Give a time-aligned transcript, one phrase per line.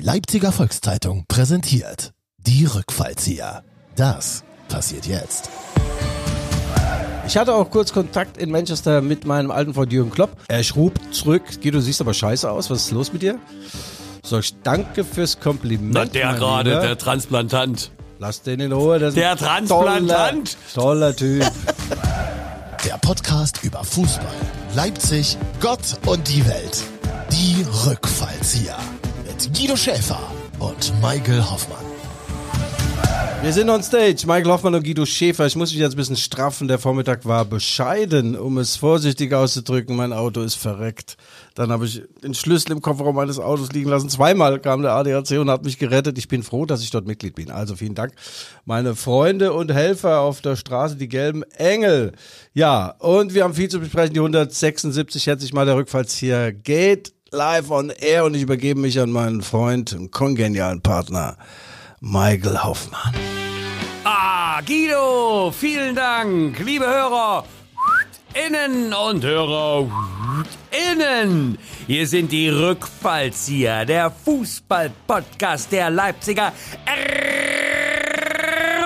[0.00, 3.62] Die Leipziger Volkszeitung präsentiert die Rückfallzieher.
[3.96, 5.50] Das passiert jetzt.
[7.26, 10.38] Ich hatte auch kurz Kontakt in Manchester mit meinem alten Freund Jürgen Klopp.
[10.48, 11.42] Er schrub zurück.
[11.60, 12.70] Guido, du siehst aber scheiße aus.
[12.70, 13.38] Was ist los mit dir?
[14.24, 15.92] Sag ich, danke fürs Kompliment.
[15.92, 17.90] Na, der gerade, der Transplantant.
[18.18, 18.98] Lass den in Ruhe.
[19.00, 20.56] Das ist Der Transplantant.
[20.72, 21.44] Toller, toller Typ.
[22.86, 24.24] Der Podcast über Fußball,
[24.74, 26.84] Leipzig, Gott und die Welt.
[27.30, 28.78] Die Rückfallzieher.
[29.48, 30.20] Guido Schäfer
[30.58, 31.84] und Michael Hoffmann.
[33.42, 34.26] Wir sind on stage.
[34.26, 35.46] Michael Hoffmann und Guido Schäfer.
[35.46, 36.68] Ich muss mich jetzt ein bisschen straffen.
[36.68, 39.96] Der Vormittag war bescheiden, um es vorsichtig auszudrücken.
[39.96, 41.16] Mein Auto ist verreckt.
[41.54, 44.10] Dann habe ich den Schlüssel im Kofferraum meines Autos liegen lassen.
[44.10, 46.18] Zweimal kam der ADAC und hat mich gerettet.
[46.18, 47.50] Ich bin froh, dass ich dort Mitglied bin.
[47.50, 48.12] Also vielen Dank.
[48.66, 52.12] Meine Freunde und Helfer auf der Straße, die gelben Engel.
[52.52, 54.12] Ja, und wir haben viel zu besprechen.
[54.12, 58.98] Die 176, schätze ich mal, der Rückfallzieher geht live on air und ich übergebe mich
[59.00, 61.36] an meinen Freund und kongenialen Partner.
[62.00, 63.14] Michael Hoffmann.
[64.04, 67.44] Ah, Guido, vielen Dank, liebe Hörer.
[68.34, 69.88] Innen und Hörer
[70.70, 71.58] innen.
[71.86, 76.52] Hier sind die Rückfallzieher, der Fußball-Podcast der Leipziger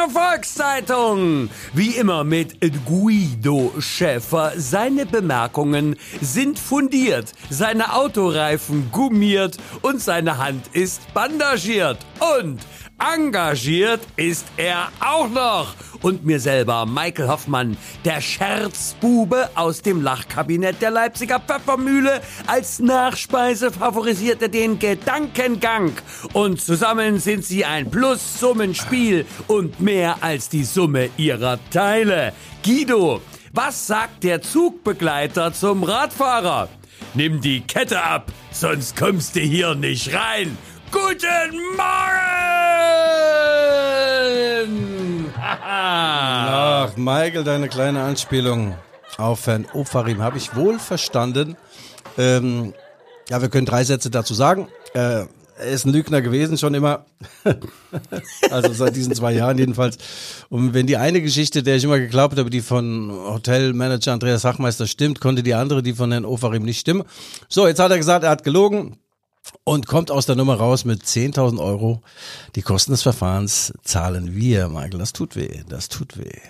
[0.08, 1.48] Volkszeitung.
[1.72, 4.52] Wie immer mit Guido Schäfer.
[4.56, 11.98] Seine Bemerkungen sind fundiert, seine Autoreifen gummiert und seine Hand ist bandagiert.
[12.38, 12.60] Und
[12.98, 15.74] engagiert ist er auch noch.
[16.02, 22.20] Und mir selber, Michael Hoffmann, der Scherzbube aus dem Lachkabinett der Leipziger Pfeffermühle.
[22.46, 25.92] Als Nachspeise favorisiert er den Gedankengang.
[26.32, 32.32] Und zusammen sind sie ein Plus-Summenspiel und mehr als die Summe ihrer Teile.
[32.62, 33.22] Guido,
[33.52, 36.68] was sagt der Zugbegleiter zum Radfahrer?
[37.14, 40.58] Nimm die Kette ab, sonst kommst du hier nicht rein.
[40.94, 42.54] Guten Morgen!
[45.36, 48.76] Ach, Michael, deine kleine Anspielung
[49.16, 51.56] auf Herrn Ofarim habe ich wohl verstanden.
[52.16, 52.74] Ähm,
[53.28, 54.68] ja, wir können drei Sätze dazu sagen.
[54.94, 55.24] Äh,
[55.56, 57.06] er ist ein Lügner gewesen, schon immer.
[58.52, 59.98] also seit diesen zwei Jahren jedenfalls.
[60.48, 64.86] Und wenn die eine Geschichte, der ich immer geglaubt habe, die von Hotelmanager Andreas Sachmeister
[64.86, 67.02] stimmt, konnte die andere, die von Herrn Ofarim nicht stimmen.
[67.48, 68.96] So, jetzt hat er gesagt, er hat gelogen
[69.64, 72.02] und kommt aus der Nummer raus mit 10.000 Euro.
[72.56, 74.98] Die Kosten des Verfahrens zahlen wir, Michael.
[74.98, 76.40] Das tut weh, das tut weh.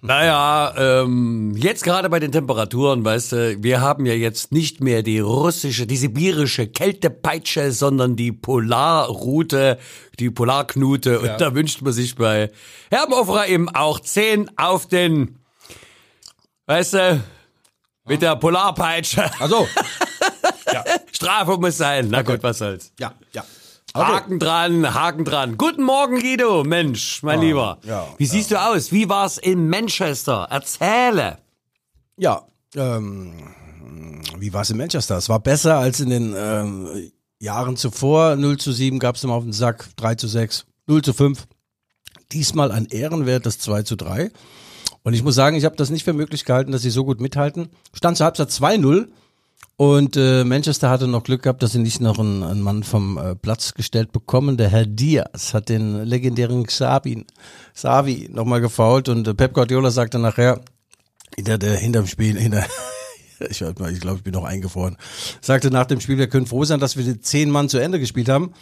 [0.00, 5.02] Naja, ähm, jetzt gerade bei den Temperaturen, weißt du, wir haben ja jetzt nicht mehr
[5.02, 9.76] die russische, die sibirische Kältepeitsche, sondern die Polarroute,
[10.20, 11.18] die Polarknute.
[11.18, 12.52] Und da wünscht man sich bei
[12.90, 15.40] Herrn Ofra eben auch 10 auf den,
[16.66, 17.24] weißt du,
[18.06, 19.28] mit der Polarpeitsche.
[19.40, 19.66] Also,
[21.18, 22.06] Strafe muss sein.
[22.10, 22.92] Na gut, was soll's.
[23.00, 23.44] ja, ja.
[23.92, 24.06] Okay.
[24.06, 25.56] Haken dran, Haken dran.
[25.56, 26.62] Guten Morgen, Guido.
[26.62, 27.78] Mensch, mein Lieber.
[27.82, 28.92] ja, Wie siehst du aus?
[28.92, 30.46] Wie war's in Manchester?
[30.48, 31.38] Erzähle.
[32.16, 32.42] Ja,
[32.76, 33.32] ähm,
[34.38, 35.16] wie war es in Manchester?
[35.16, 38.36] Es war besser als in den ähm, Jahren zuvor.
[38.36, 41.48] 0 zu 7 gab es immer auf den Sack, 3 zu 6, 0 zu 5.
[42.30, 44.30] Diesmal ein ehrenwertes 2 zu 3.
[45.02, 47.20] Und ich muss sagen, ich habe das nicht für möglich gehalten, dass sie so gut
[47.20, 47.70] mithalten.
[47.92, 49.08] Stand zur Halbzeit 2-0
[49.78, 53.16] und äh, Manchester hatte noch Glück gehabt, dass sie nicht noch einen, einen Mann vom
[53.16, 54.56] äh, Platz gestellt bekommen.
[54.56, 57.24] Der Herr Diaz hat den legendären Xabi,
[57.74, 60.60] Xavi nochmal gefault und äh, Pep Guardiola sagte nachher,
[61.36, 62.66] hinter der, hinterm Spiel, hinter,
[63.48, 64.96] ich, mal- ich glaube, ich bin noch eingefroren,
[65.40, 68.00] sagte nach dem Spiel, wir können froh sein, dass wir die zehn Mann zu Ende
[68.00, 68.52] gespielt haben.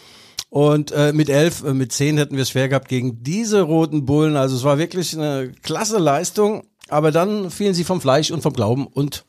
[0.50, 4.04] Und äh, mit elf, äh, mit zehn hätten wir es schwer gehabt gegen diese roten
[4.06, 4.36] Bullen.
[4.36, 6.62] Also es war wirklich eine klasse Leistung.
[6.88, 9.24] Aber dann fielen sie vom Fleisch und vom Glauben und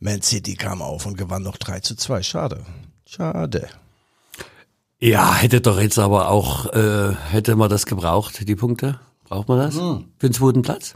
[0.00, 2.22] Man City kam auf und gewann noch 3 zu 2.
[2.22, 2.64] Schade.
[3.06, 3.68] Schade.
[4.98, 9.00] Ja, hätte doch jetzt aber auch, äh, hätte man das gebraucht, die Punkte?
[9.24, 9.74] Braucht man das?
[9.74, 10.94] Für den zweiten Platz?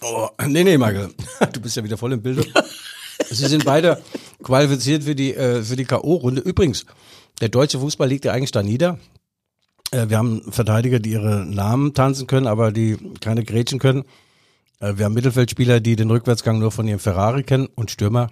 [0.00, 1.10] Oh, nee, nee, Michael.
[1.52, 2.46] Du bist ja wieder voll im Bilde.
[3.30, 4.02] Sie sind beide
[4.42, 6.40] qualifiziert für die, äh, für die K.O.-Runde.
[6.40, 6.86] Übrigens,
[7.40, 8.98] der deutsche Fußball liegt ja eigentlich da nieder.
[9.90, 14.04] Äh, wir haben Verteidiger, die ihre Namen tanzen können, aber die keine Grätschen können.
[14.82, 18.30] Äh, wir haben Mittelfeldspieler, die den Rückwärtsgang nur von ihrem Ferrari kennen und Stürmer,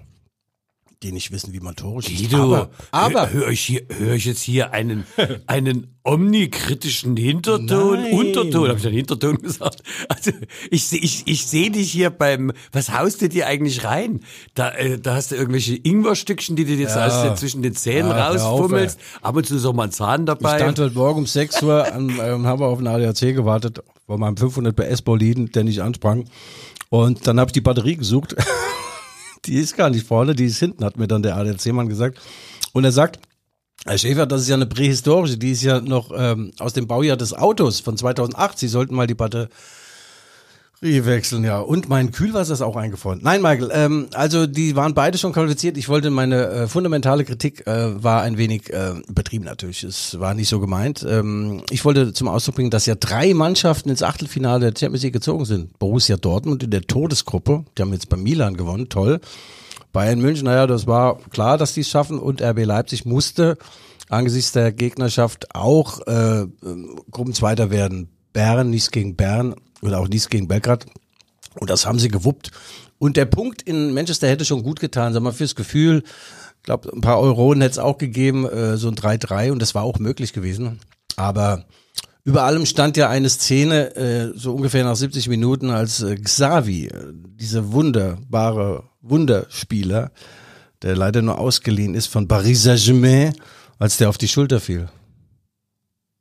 [1.02, 2.24] die nicht wissen, wie man Tore schießt.
[2.30, 5.04] Guido, aber, aber höre ich, hier- hör ich jetzt hier einen,
[5.46, 8.12] einen omnikritischen Hinterton, Nein.
[8.12, 9.82] Unterton, habe ich einen Hinterton gesagt?
[10.10, 10.32] Also
[10.70, 14.20] ich sehe ich, ich seh dich hier beim, was haust du dir eigentlich rein?
[14.54, 17.34] Da, äh, da hast du irgendwelche Ingwerstückchen, die du jetzt Ja.
[17.34, 19.00] zwischen den Zähnen Ja, hör auf, rausfummelst.
[19.22, 20.58] Ab und zu ist auch mal ein Zahn Ich dabei.
[20.58, 24.16] stand heute Morgen um 6 Uhr an, ähm, haben wir auf den ADAC gewartet, bei
[24.16, 26.24] meinem 500 PS Boliden, der nicht ansprang.
[26.88, 28.34] Und dann habe ich die Batterie gesucht.
[29.46, 32.20] die ist gar nicht vorne, die ist hinten, hat mir dann der ADAC-Mann gesagt.
[32.72, 33.20] Und er sagt,
[33.86, 37.16] Herr Schäfer, das ist ja eine prähistorische, die ist ja noch ähm, aus dem Baujahr
[37.16, 38.58] des Autos von 2008.
[38.58, 39.48] Sie sollten mal die Batterie
[40.82, 41.60] wechseln, ja.
[41.60, 43.20] Und mein Kühlwasser ist auch eingefroren.
[43.22, 45.76] Nein, Michael, ähm, also die waren beide schon qualifiziert.
[45.76, 49.84] Ich wollte, meine äh, fundamentale Kritik äh, war ein wenig äh, betrieben natürlich.
[49.84, 51.04] Es war nicht so gemeint.
[51.06, 55.12] Ähm, ich wollte zum Ausdruck bringen, dass ja drei Mannschaften ins Achtelfinale der Champions League
[55.12, 55.78] gezogen sind.
[55.78, 59.20] Borussia Dortmund in der Todesgruppe, die haben jetzt bei Milan gewonnen, toll.
[59.92, 63.58] Bayern München, naja, das war klar, dass die es schaffen und RB Leipzig musste
[64.08, 66.46] angesichts der Gegnerschaft auch äh,
[67.10, 68.08] Gruppenzweiter werden.
[68.32, 70.86] Bern, nichts gegen Bern oder auch nichts gegen Belgrad.
[71.58, 72.50] Und das haben sie gewuppt.
[72.98, 76.02] Und der Punkt in Manchester hätte schon gut getan, sag mal, fürs Gefühl.
[76.58, 79.74] Ich glaube, ein paar Euronen hätte es auch gegeben, äh, so ein 3-3 und das
[79.74, 80.80] war auch möglich gewesen.
[81.16, 81.64] Aber
[82.24, 86.90] über allem stand ja eine Szene, äh, so ungefähr nach 70 Minuten, als äh, Xavi,
[87.12, 90.12] dieser wunderbare Wunderspieler,
[90.82, 93.34] der leider nur ausgeliehen ist von Paris Saint-Germain,
[93.78, 94.90] als der auf die Schulter fiel.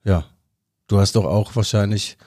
[0.05, 0.25] Ja,
[0.88, 2.17] du hast doch auch wahrscheinlich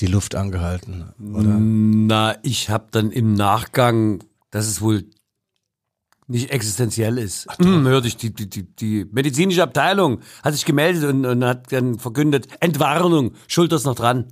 [0.00, 1.56] die Luft angehalten, oder?
[1.58, 5.04] Na, ich habe dann im Nachgang, dass es wohl
[6.30, 7.46] nicht existenziell ist.
[7.58, 11.72] Hm, hörte ich, die, die, die, die medizinische Abteilung hat sich gemeldet und, und hat
[11.72, 14.26] dann verkündet, Entwarnung, Schulter ist noch dran.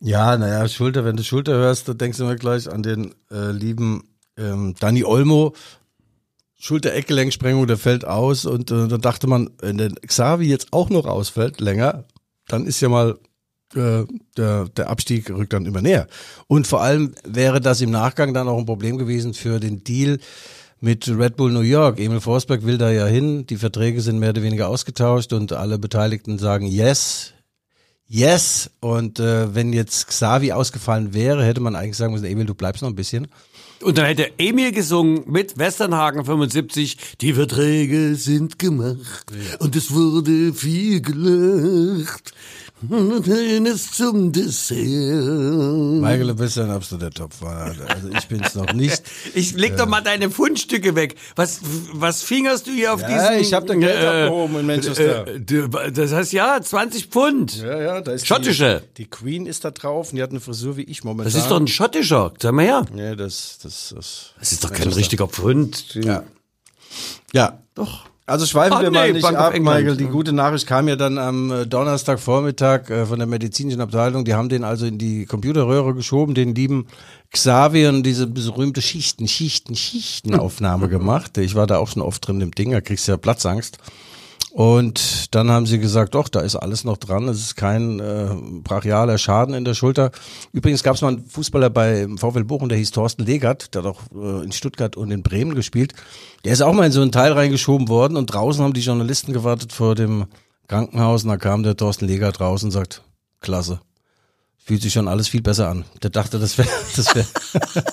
[0.00, 3.50] Ja, naja, Schulter, wenn du Schulter hörst, dann denkst du immer gleich an den äh,
[3.50, 4.04] lieben
[4.36, 5.54] ähm, Danny Olmo,
[6.58, 11.06] Schulter-Eckgelenksprengung, der fällt aus und äh, dann dachte man, wenn der Xavi jetzt auch noch
[11.06, 12.04] ausfällt, länger,
[12.46, 13.18] dann ist ja mal
[13.76, 14.04] äh,
[14.36, 16.06] der, der Abstieg rückt dann immer näher.
[16.46, 20.18] Und vor allem wäre das im Nachgang dann auch ein Problem gewesen für den Deal
[20.80, 22.00] mit Red Bull New York.
[22.00, 25.78] Emil Forsberg will da ja hin, die Verträge sind mehr oder weniger ausgetauscht und alle
[25.78, 27.32] Beteiligten sagen yes,
[28.08, 28.70] yes.
[28.80, 32.82] Und äh, wenn jetzt Xavi ausgefallen wäre, hätte man eigentlich sagen müssen, Emil, du bleibst
[32.82, 33.28] noch ein bisschen.
[33.82, 39.26] Und dann hätte Emil gesungen mit Westernhagen 75, die Verträge sind gemacht
[39.58, 42.32] und es wurde viel gelacht.
[42.88, 44.76] Und eines zum Dessert.
[44.78, 47.74] Michael, du bist ein absoluter Topfahrer.
[47.88, 49.02] Also ich bin's noch nicht.
[49.34, 51.14] Ich leg doch mal deine Fundstücke weg.
[51.36, 51.60] Was,
[51.92, 53.40] was fingerst du hier auf Ja, diesen...
[53.42, 55.26] ich hab da Geld abgehoben in Manchester.
[55.28, 57.56] äh, du- das heißt ja, 20 Pfund.
[57.62, 58.82] Ja, ja, da ist Schottische.
[58.96, 61.32] Die, die Queen ist da drauf und die hat eine Frisur wie ich momentan.
[61.32, 62.32] Das ist doch ein schottischer.
[62.40, 62.84] Sag mal her.
[62.96, 64.30] Ja, das, das, das.
[64.38, 65.94] Das ist doch kein richtiger Pfund.
[65.94, 66.24] Ja.
[67.32, 67.58] Ja.
[67.74, 68.04] Doch.
[68.24, 69.52] Also schweifen Ah, wir mal nee, nicht Bank ab.
[69.58, 69.96] Michael.
[69.96, 74.24] Die gute Nachricht kam ja dann am äh, Donnerstagvormittag äh, von der medizinischen Abteilung.
[74.24, 76.86] Die haben den also in die Computerröhre geschoben, den lieben
[77.32, 81.36] Xavier und diese berühmte Schichten, Schichten, Schichtenaufnahme gemacht.
[81.38, 83.78] Ich war da auch schon oft drin im Ding, da kriegst du ja Platzangst.
[84.52, 87.26] Und dann haben sie gesagt, doch, da ist alles noch dran.
[87.26, 88.28] Es ist kein äh,
[88.62, 90.10] brachialer Schaden in der Schulter.
[90.52, 93.90] Übrigens gab es mal einen Fußballer bei VfL Bochum, der hieß Thorsten Legert, der hat
[93.90, 95.94] auch äh, in Stuttgart und in Bremen gespielt.
[96.44, 99.32] Der ist auch mal in so ein Teil reingeschoben worden und draußen haben die Journalisten
[99.32, 100.26] gewartet vor dem
[100.68, 103.02] Krankenhaus und da kam der Thorsten Legert raus und sagt,
[103.40, 103.80] klasse.
[104.58, 105.86] Fühlt sich schon alles viel besser an.
[106.02, 107.26] Der dachte, das wäre, das wäre,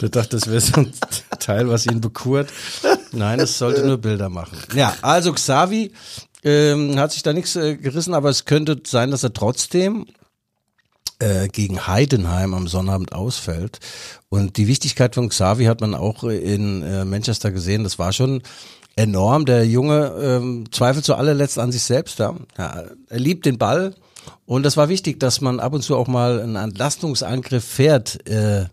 [0.00, 0.92] der dachte, das wäre so ein
[1.38, 2.48] Teil, was ihn bekurt.
[3.12, 4.58] Nein, es sollte nur Bilder machen.
[4.74, 5.92] Ja, also Xavi
[6.42, 10.06] ähm, hat sich da nichts äh, gerissen, aber es könnte sein, dass er trotzdem
[11.18, 13.80] äh, gegen Heidenheim am Sonnabend ausfällt.
[14.28, 17.84] Und die Wichtigkeit von Xavi hat man auch in äh, Manchester gesehen.
[17.84, 18.42] Das war schon
[18.96, 19.46] enorm.
[19.46, 22.18] Der Junge ähm, zweifelt zu allerletzt an sich selbst.
[22.18, 22.34] Ja.
[22.58, 23.94] Ja, er liebt den Ball.
[24.46, 28.66] Und das war wichtig, dass man ab und zu auch mal einen Entlastungsangriff fährt äh,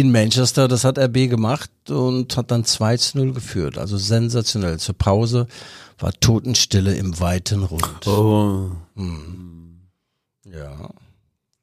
[0.00, 0.68] in Manchester.
[0.68, 3.78] Das hat RB gemacht und hat dann 2 zu 0 geführt.
[3.78, 4.78] Also sensationell.
[4.78, 5.46] Zur Pause
[5.98, 8.06] war Totenstille im weiten Rund.
[8.06, 8.70] Oh.
[10.44, 10.90] Ja.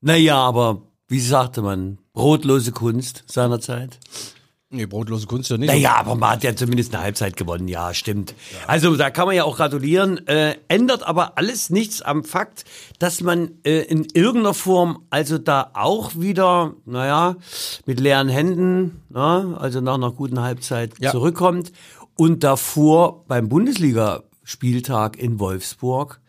[0.01, 3.99] Naja, aber wie sagte man, brotlose Kunst seinerzeit.
[4.75, 5.67] Nee, brotlose Kunst ja nicht.
[5.67, 8.33] Naja, aber man hat ja zumindest eine Halbzeit gewonnen, ja, stimmt.
[8.65, 10.25] Also da kann man ja auch gratulieren.
[10.27, 12.65] Äh, ändert aber alles nichts am Fakt,
[12.97, 17.35] dass man äh, in irgendeiner Form also da auch wieder, naja,
[17.85, 21.11] mit leeren Händen, na, also nach einer guten Halbzeit Ja.
[21.11, 21.71] zurückkommt
[22.15, 26.19] und davor beim Bundesligaspieltag in Wolfsburg,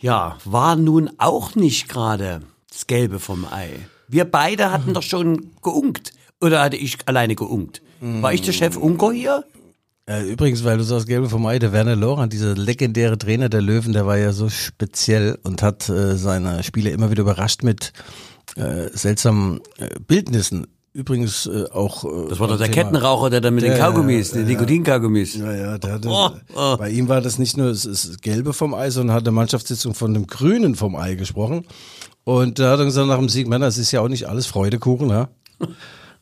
[0.00, 3.70] ja, war nun auch nicht gerade das Gelbe vom Ei.
[4.08, 6.12] Wir beide hatten doch schon geunkt.
[6.42, 7.80] Oder hatte ich alleine geunkt?
[8.00, 9.44] War ich der Chef Unker hier?
[10.06, 13.62] Äh, übrigens, weil du sagst, Gelbe vom Ei, der Werner Lorand, dieser legendäre Trainer der
[13.62, 17.92] Löwen, der war ja so speziell und hat äh, seine Spieler immer wieder überrascht mit
[18.56, 20.66] äh, seltsamen äh, Bildnissen.
[20.94, 22.04] Übrigens äh, auch.
[22.28, 24.46] Das war doch der Thema- Kettenraucher, der da mit den Ja, Kaugummis, den.
[24.46, 25.36] Nikotinkaugummis.
[25.36, 26.76] Ja, ja, der hatte, Oh, oh.
[26.76, 29.94] bei ihm war das nicht nur das, das Gelbe vom Ei, sondern hat der Mannschaftssitzung
[29.94, 31.64] von dem Grünen vom Ei gesprochen.
[32.24, 34.46] Und da hat er gesagt, nach dem Sieg, Männer, es ist ja auch nicht alles
[34.46, 35.28] Freudekuchen, ja.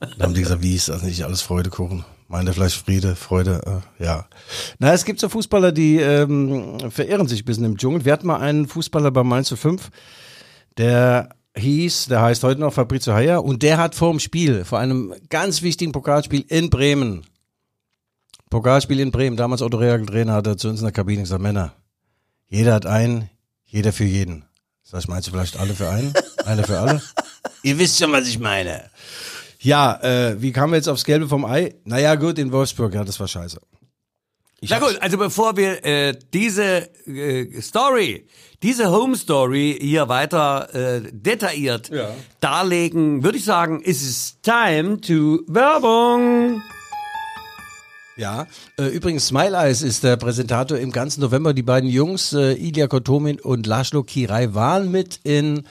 [0.00, 2.04] Dann haben die gesagt, wie ist das nicht alles Freudekuchen?
[2.26, 4.26] Meine vielleicht Friede, Freude, äh, ja.
[4.78, 8.04] Na, es gibt so Fußballer, die ähm, verirren sich ein bisschen im Dschungel.
[8.04, 9.90] Wir hatten mal einen Fußballer bei Mainz 5,
[10.78, 14.78] der hieß, der heißt heute noch Fabrizio Heyer und der hat vor dem Spiel, vor
[14.78, 17.26] einem ganz wichtigen Pokalspiel in Bremen,
[18.48, 21.42] Pokalspiel in Bremen, damals Otto Reagel Trainer, hat er zu uns in der Kabine gesagt,
[21.42, 21.74] Männer,
[22.48, 23.28] jeder hat einen,
[23.66, 24.44] jeder für jeden.
[24.82, 26.12] Sag ich, meinst du vielleicht alle für einen?
[26.44, 27.02] Einer für alle?
[27.62, 28.90] Ihr wisst schon, was ich meine.
[29.62, 31.74] Ja, äh, wie kamen wir jetzt aufs Gelbe vom Ei?
[31.84, 33.60] Naja, gut, in Wolfsburg, ja, das war scheiße.
[34.62, 38.26] Na gut, also bevor wir äh, diese äh, Story,
[38.62, 42.10] diese Home Story hier weiter äh, detailliert Ja.
[42.40, 46.60] darlegen, würde ich sagen, ist es time to Werbung.
[48.16, 48.46] Ja,
[48.78, 51.54] äh, übrigens, Smile Eyes ist der Präsentator im ganzen November.
[51.54, 55.66] Die beiden Jungs, äh, Ilya Kotomin und Laszlo Kirai, waren mit in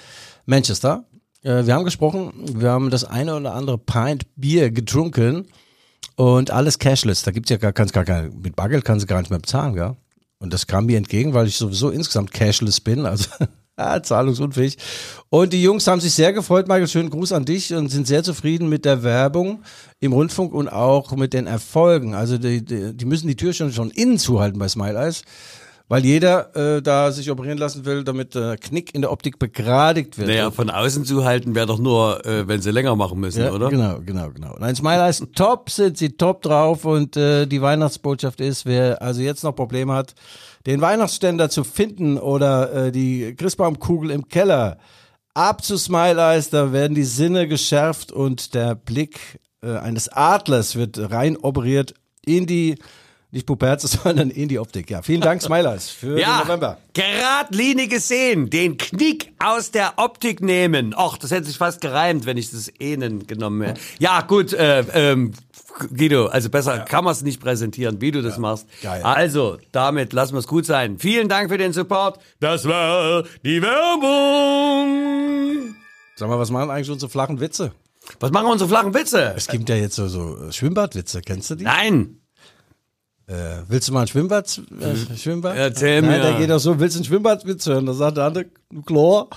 [0.47, 1.03] Manchester.
[1.43, 5.47] Äh, wir haben gesprochen, wir haben das eine oder andere Pint Bier getrunken
[6.15, 7.23] und alles cashless.
[7.23, 9.95] Da gibt's ja gar, gar kein, mit Bargeld kannst du gar nicht mehr bezahlen, gell?
[10.39, 13.29] Und das kam mir entgegen, weil ich sowieso insgesamt cashless bin, also
[13.77, 14.77] ja, zahlungsunfähig.
[15.29, 18.23] Und die Jungs haben sich sehr gefreut, Michael, schönen Gruß an dich und sind sehr
[18.23, 19.63] zufrieden mit der Werbung
[19.99, 22.13] im Rundfunk und auch mit den Erfolgen.
[22.13, 25.23] Also die, die, die müssen die Tür schon, schon innen zuhalten bei Smile Eyes,
[25.89, 30.17] weil jeder äh, da sich operieren lassen will, damit der Knick in der Optik begradigt
[30.19, 30.27] wird.
[30.27, 33.69] Naja, von außen zuhalten wäre doch nur, äh, wenn sie länger machen müssen, Ja, oder?
[33.69, 34.55] Genau, genau, genau.
[34.59, 39.21] Nein, Smile Eyes top sind sie top drauf und äh, die Weihnachtsbotschaft ist, wer also
[39.21, 40.13] jetzt noch Probleme hat,
[40.67, 44.77] den Weihnachtsständer zu finden oder äh, die Christbaumkugel im Keller,
[45.33, 50.75] ab zu Smile Eyes, da werden die Sinne geschärft und der Blick äh, eines Adlers
[50.75, 52.75] wird rein operiert in die
[53.31, 54.89] nicht Puperze, sondern in die Optik.
[54.89, 56.77] Ja, vielen Dank, Smile Eyes, für den Ja, November.
[56.93, 60.93] geradlinige Sehen, den Knick aus der Optik nehmen.
[60.95, 63.81] Och, das hätte sich fast gereimt, wenn ich das Ehnen genommen hätte.
[63.99, 65.33] Ja, gut, äh, ähm,
[65.95, 68.67] Guido, also besser kann man es nicht präsentieren, wie du das machst.
[68.81, 69.01] geil.
[69.03, 70.97] Also, damit lassen wir es gut sein.
[70.99, 72.19] Vielen Dank für den Support.
[72.41, 73.61] Das war die
[74.39, 75.75] Werbung.
[76.15, 77.71] Sag mal, was machen eigentlich unsere flachen Witze?
[78.19, 79.33] Was machen unsere flachen Witze?
[79.37, 81.63] Es gibt ja jetzt so, so Schwimmbadwitze, kennst du die?
[81.63, 82.18] Nein.
[83.29, 84.59] Äh, willst du mal ein Schwimmbad?
[84.81, 85.55] Äh, Schwimmbad?
[85.55, 86.19] Erzähl Nein, mir.
[86.19, 87.85] der geht doch so, willst du ein Schwimmbadwitz hören?
[87.85, 89.29] Da sagt der andere, du Chlor,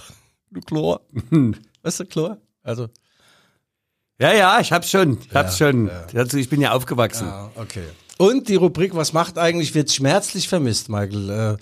[0.50, 1.02] du Chlor.
[1.82, 2.38] weißt du, Chlor?
[2.62, 2.88] Also,
[4.18, 5.18] Ja, ja, ich hab's schon.
[5.28, 5.90] Ich hab's schon.
[6.14, 7.28] Dazu, ich bin ja aufgewachsen.
[7.56, 7.84] okay.
[8.16, 11.28] Und die Rubrik, was macht eigentlich, wird schmerzlich vermisst, Michael.
[11.28, 11.56] Äh,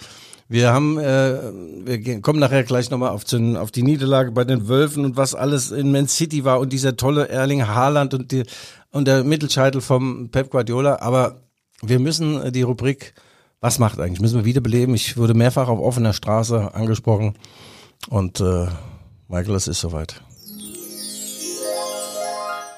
[0.49, 1.39] wir haben, äh,
[1.85, 5.35] wir gehen, kommen nachher gleich nochmal auf, auf die Niederlage bei den Wölfen und was
[5.35, 8.45] alles in Man City war und dieser tolle Erling Haaland und, die,
[8.91, 11.01] und der Mittelscheitel vom Pep Guardiola.
[11.01, 11.41] Aber
[11.83, 13.15] wir müssen äh, die Rubrik,
[13.61, 14.95] was macht eigentlich, müssen wir wiederbeleben.
[14.95, 17.39] Ich wurde mehrfach auf offener Straße angesprochen
[18.09, 18.67] und äh,
[19.29, 20.23] Michael, es ist soweit.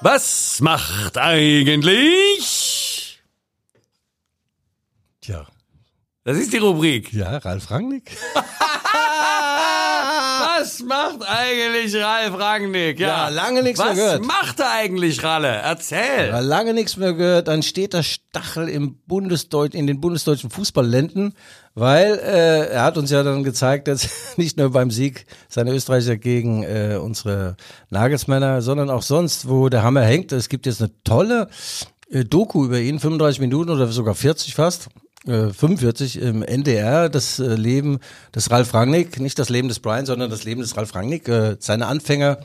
[0.00, 2.40] Was macht eigentlich?
[5.20, 5.46] Tja,
[6.24, 7.12] Das ist die Rubrik.
[7.12, 8.16] ja, Ralf Rangnick.
[10.58, 13.00] Was macht eigentlich Ralf Rangnick?
[13.00, 14.26] Ja, lange nichts mehr Was gehört.
[14.26, 15.48] macht er eigentlich, Ralle?
[15.48, 16.28] Erzähl.
[16.28, 17.48] Ja, lange nichts mehr gehört.
[17.48, 21.34] Ein steter Stachel im Bundesdeutsch, in den bundesdeutschen Fußballlenden,
[21.74, 26.16] weil äh, er hat uns ja dann gezeigt, dass nicht nur beim Sieg seiner Österreicher
[26.16, 27.56] gegen äh, unsere
[27.90, 30.32] Nagelsmänner, sondern auch sonst, wo der Hammer hängt.
[30.32, 31.48] Es gibt jetzt eine tolle
[32.10, 34.88] äh, Doku über ihn, 35 Minuten oder sogar 40 fast.
[35.26, 37.98] Äh, 45 im NDR, das äh, Leben
[38.34, 41.56] des Ralf Rangnick, nicht das Leben des Brian, sondern das Leben des Ralf Rangnick, äh,
[41.58, 42.38] seine Anfänger,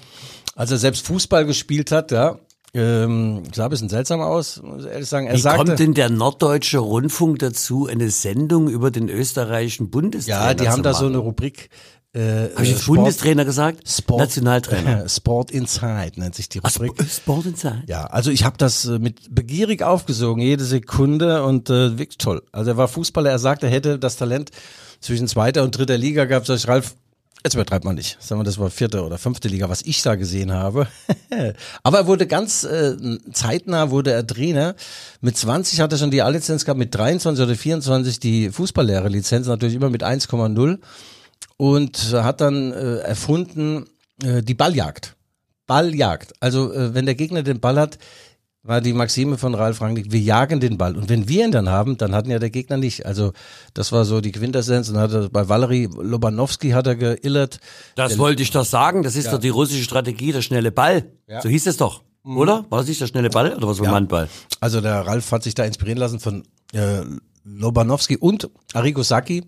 [0.55, 2.39] als er selbst Fußball gespielt hat, ja,
[2.74, 5.27] ähm, sah ein bisschen seltsam aus, muss ich ehrlich sagen.
[5.27, 10.48] Er Wie sagte, kommt denn der Norddeutsche Rundfunk dazu, eine Sendung über den österreichischen Bundestrainer
[10.48, 11.69] ja, die haben da so eine Rubrik.
[12.14, 13.88] Äh, Habe ich jetzt Sport- Bundestrainer gesagt?
[13.88, 15.08] Sport, Nationaltrainer.
[15.10, 16.94] Sport Inside nennt sich die Ach, Rubrik.
[16.98, 17.84] Sp- Sport Inside.
[17.88, 22.42] Ja, also ich habe das äh, mit begierig aufgesogen, jede Sekunde und äh, wirklich toll.
[22.52, 24.52] Also er war Fußballer, er sagte, er hätte das Talent
[25.00, 26.48] zwischen zweiter und dritter Liga gehabt.
[26.48, 26.96] Sag ich, Ralf,
[27.44, 28.18] jetzt übertreibt man nicht.
[28.20, 30.88] Sagen wir, das war vierte oder fünfte Liga, was ich da gesehen habe.
[31.84, 32.96] Aber er wurde ganz äh,
[33.32, 34.76] zeitnah wurde er Trainer.
[35.22, 39.76] Mit 20 hat er schon die A-Lizenz gehabt, mit 23 oder 24 die Fußballlehrer-Lizenz, natürlich
[39.76, 40.80] immer mit 1,0
[41.58, 43.86] und hat dann äh, erfunden
[44.24, 45.15] äh, die Balljagd.
[45.65, 46.34] Balljagd.
[46.39, 47.98] Also äh, wenn der Gegner den Ball hat,
[48.63, 50.98] war die Maxime von Ralf Rangnick, wir jagen den Ball.
[50.98, 53.06] Und wenn wir ihn dann haben, dann hatten ja der Gegner nicht.
[53.06, 53.32] Also
[53.74, 54.89] das war so die Quintessenz.
[54.89, 57.60] Und hat er, bei Valery Lobanowski hat er geillert.
[57.96, 59.03] Das wollte ich doch sagen.
[59.03, 61.06] Das ist doch die russische Strategie, der schnelle Ball.
[61.41, 62.03] So hieß es doch.
[62.24, 62.38] Mhm.
[62.38, 62.65] Oder?
[62.70, 64.27] War das nicht der schnelle Ball oder was war Handball?
[64.60, 67.03] Also der Ralf hat sich da inspirieren lassen von äh,
[67.46, 69.46] Lobanowski und Arrigo Sacchi,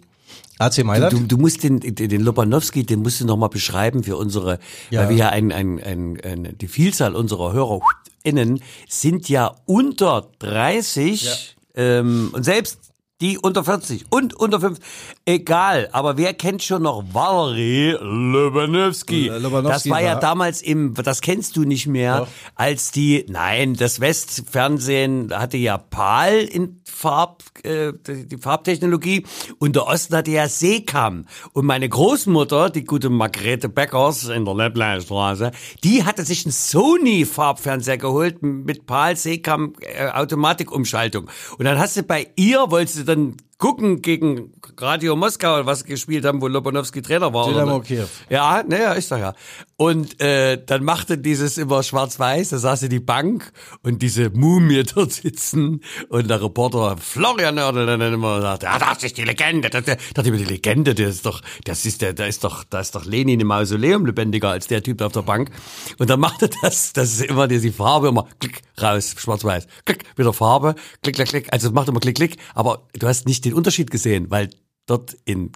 [0.59, 1.13] AC Mailand.
[1.13, 4.59] Du, du musst den, den Lobanowski, den musst du noch mal beschreiben für unsere,
[4.89, 5.01] Ja.
[5.01, 7.79] weil wir ja ein, ein, ein, ein, die Vielzahl unserer Hörer
[8.23, 12.88] HörerInnen sind ja unter 30 ähm, und selbst
[13.21, 14.85] die unter 40 und unter 50,
[15.25, 19.27] egal, aber wer kennt schon noch Valerie Lobanowski?
[19.27, 23.99] Äh, Das war ja damals im, das kennst du nicht mehr, als die, nein, das
[23.99, 29.25] Westfernsehen hatte ja PAL in Farb, äh, die Farbtechnologie
[29.59, 31.25] und der Osten hatte ja Seekam.
[31.53, 35.51] Und meine Großmutter, die gute Margrethe Beckers in der Leppleistraße,
[35.83, 41.29] die hatte sich einen Sony-Farbfernseher geholt mit PAL Seekam äh, Automatikumschaltung.
[41.57, 46.25] Und dann hast du bei ihr, wolltest du dann gucken gegen Radio Moskau, was gespielt
[46.25, 47.47] haben, wo Lobanowski Trainer war.
[47.47, 47.81] Dynamo?
[47.81, 48.05] Kiew.
[48.29, 49.33] Ja, naja, ist doch ja.
[49.79, 54.83] Und äh, dann machte dieses immer schwarz-weiß, da saß sie die Bank und diese Mumie
[54.93, 59.69] dort sitzen und der Reporter Florian Nördel dann immer sagt, ja, das ist die Legende.
[59.69, 62.65] Das, das, das ist die Legende, das ist doch, das ist der, da ist doch,
[62.65, 65.49] da ist doch Lenin im Mausoleum lebendiger als der Typ auf der Bank.
[65.97, 70.03] Und dann machte das, das ist immer die, die Farbe immer klick, raus, schwarz-weiß, klick,
[70.17, 71.53] wieder Farbe, klick, klick, klick.
[71.53, 74.49] Also es macht immer klick, klick, aber du hast nicht den Unterschied gesehen, weil
[74.87, 75.53] dort in,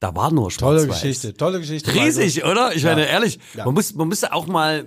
[0.00, 0.82] da war nur schwarz-weiß.
[0.82, 1.94] Tolle Geschichte, tolle Geschichte.
[1.94, 2.74] Riesig, oder?
[2.74, 3.64] Ich meine, ehrlich, Ja.
[3.64, 4.86] man muss, man müsste auch mal,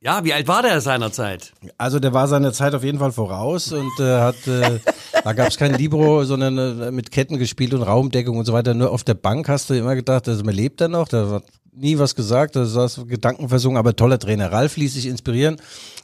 [0.00, 1.52] ja, wie alt war der seinerzeit?
[1.78, 4.78] Also der war seiner Zeit auf jeden Fall voraus und äh, hat, äh,
[5.24, 8.74] da gab es kein Libro, sondern äh, mit Ketten gespielt und Raumdeckung und so weiter.
[8.74, 11.44] Nur auf der Bank hast du immer gedacht, also, man lebt er noch, da hat
[11.72, 14.50] nie was gesagt, da saß Gedanken versungen, aber toller Trainer.
[14.50, 15.56] Ralf ließ sich inspirieren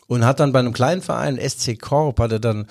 [0.07, 2.67] und hat dann bei einem kleinen Verein, SC Korp, hat er dann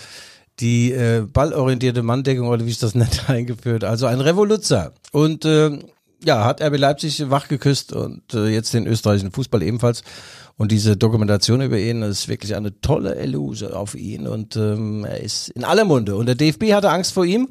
[0.62, 3.84] die äh, ballorientierte Manndeckung oder wie ich das nenne, eingeführt.
[3.84, 4.94] Also ein Revoluzer.
[5.12, 5.80] Und äh,
[6.24, 10.03] ja, hat RB Leipzig wach geküsst und äh, jetzt den österreichischen Fußball ebenfalls.
[10.58, 15.22] Und diese Dokumentation über ihn ist wirklich eine tolle Illuse auf ihn und ähm, er
[15.22, 16.15] ist in aller Munde.
[16.15, 17.50] Und der DFB hatte Angst vor ihm,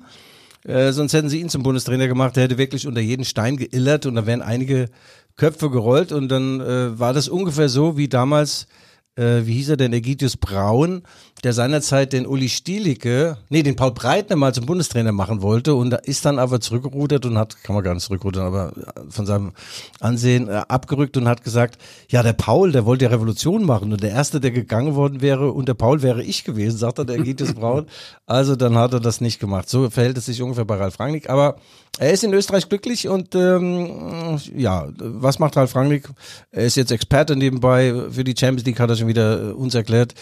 [0.64, 2.36] äh, sonst hätten sie ihn zum Bundestrainer gemacht.
[2.36, 4.90] Der hätte wirklich unter jeden Stein geillert und da wären einige
[5.36, 8.68] Köpfe gerollt und dann äh, war das ungefähr so wie damals
[9.16, 11.02] äh, wie hieß er denn, Egidius Braun,
[11.42, 15.92] der seinerzeit den Uli Stielicke, nee, den Paul Breitner mal zum Bundestrainer machen wollte und
[15.92, 18.72] ist dann aber zurückgerudert und hat, kann man gar nicht zurückrudern, aber
[19.08, 19.52] von seinem
[20.00, 24.02] Ansehen äh, abgerückt und hat gesagt, ja, der Paul, der wollte ja Revolution machen und
[24.02, 27.54] der Erste, der gegangen worden wäre unter Paul wäre ich gewesen, sagt er, der Egidius
[27.54, 27.86] Braun.
[28.26, 29.68] Also dann hat er das nicht gemacht.
[29.68, 31.56] So verhält es sich ungefähr bei Ralf Rangnick, aber
[32.00, 36.08] er ist in Österreich glücklich und ähm, ja, was macht Ralf Rangnick?
[36.50, 37.94] Er ist jetzt Experte nebenbei.
[38.10, 40.14] Für die Champions League hat er schon wieder äh, uns erklärt,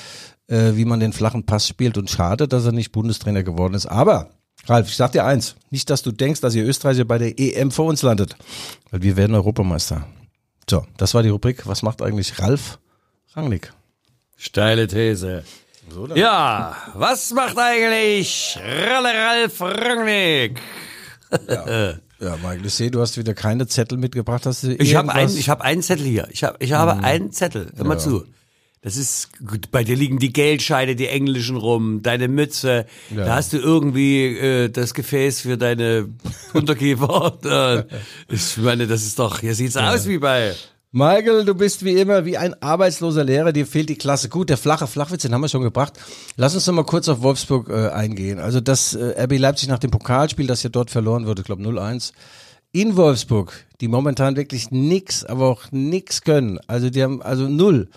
[0.49, 3.87] äh, wie man den flachen Pass spielt und schade, dass er nicht Bundestrainer geworden ist.
[3.87, 4.31] Aber
[4.67, 7.71] Ralf, ich sag dir eins, nicht, dass du denkst, dass ihr Österreicher bei der EM
[7.71, 8.35] vor uns landet,
[8.91, 10.05] weil wir werden Europameister.
[10.69, 11.65] So, das war die Rubrik.
[11.69, 12.81] Was macht eigentlich Ralf
[13.35, 13.73] Rangnick?
[14.37, 15.45] Steile These.
[16.17, 20.61] Ja, was macht eigentlich Ralle Ralf Rangnick?
[22.21, 24.45] Ja, Michael, ich sehe, du hast wieder keine Zettel mitgebracht.
[24.45, 26.27] Hast du Ich habe einen, ich habe einen Zettel hier.
[26.33, 27.71] Ich habe, ich habe einen Zettel.
[27.77, 28.25] Hör mal zu.
[28.83, 29.71] Das ist gut.
[29.71, 32.87] Bei dir liegen die Geldscheine, die englischen rum, deine Mütze.
[33.15, 33.25] Ja.
[33.25, 36.09] Da hast du irgendwie äh, das Gefäß für deine
[36.55, 37.39] Unterkiefer.
[37.43, 37.85] Da-
[38.29, 39.39] ich meine, das ist doch.
[39.41, 40.55] Hier sieht's aus wie bei.
[40.91, 44.31] Michael, du bist wie immer wie ein arbeitsloser Lehrer, dir fehlt die Klasse.
[44.31, 45.93] Gut, der flache Flachwitz, den haben wir schon gebracht.
[46.37, 48.39] Lass uns noch mal kurz auf Wolfsburg äh, eingehen.
[48.39, 51.63] Also das äh, RB Leipzig nach dem Pokalspiel, das ja dort verloren wurde, ich glaube
[51.63, 52.13] 0-1,
[52.73, 56.59] in Wolfsburg, die momentan wirklich nix, aber auch nix können.
[56.69, 57.91] Also die haben also null.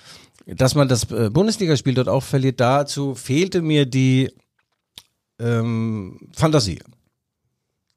[0.46, 4.32] Dass man das äh, Bundesligaspiel dort auch verliert, dazu fehlte mir die
[5.40, 6.80] ähm, Fantasie.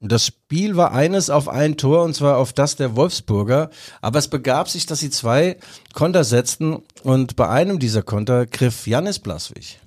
[0.05, 3.71] Und das Spiel war eines auf ein Tor und zwar auf das der Wolfsburger.
[4.03, 5.57] Aber es begab sich, dass sie zwei
[5.95, 9.81] Konter setzten und bei einem dieser Konter griff Janis Blaswig,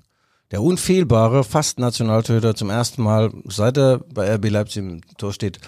[0.50, 5.60] der unfehlbare fast Nationaltöter zum ersten Mal, seit er bei RB Leipzig im Tor steht,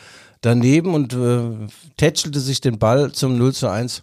[0.41, 4.01] daneben und äh, tätschelte sich den Ball zum 0 zu 1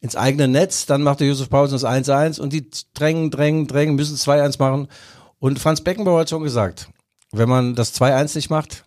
[0.00, 0.86] ins eigene Netz.
[0.86, 4.86] Dann machte Josef Paulsen das 1-1 und die drängen, drängen, drängen, müssen 2-1 machen.
[5.40, 6.88] Und Franz Beckenbauer hat schon gesagt,
[7.32, 8.84] wenn man das 2-1 nicht macht,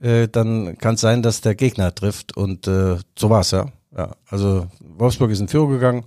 [0.00, 2.36] äh, dann kann es sein, dass der Gegner trifft.
[2.36, 3.66] Und äh, so war's ja.
[3.96, 4.14] ja.
[4.28, 6.04] Also Wolfsburg ist in Führung gegangen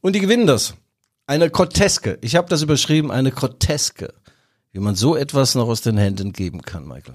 [0.00, 0.74] und die gewinnen das.
[1.26, 2.18] Eine Groteske.
[2.20, 4.12] Ich habe das überschrieben, eine Groteske.
[4.72, 7.14] Wie man so etwas noch aus den Händen geben kann, Michael.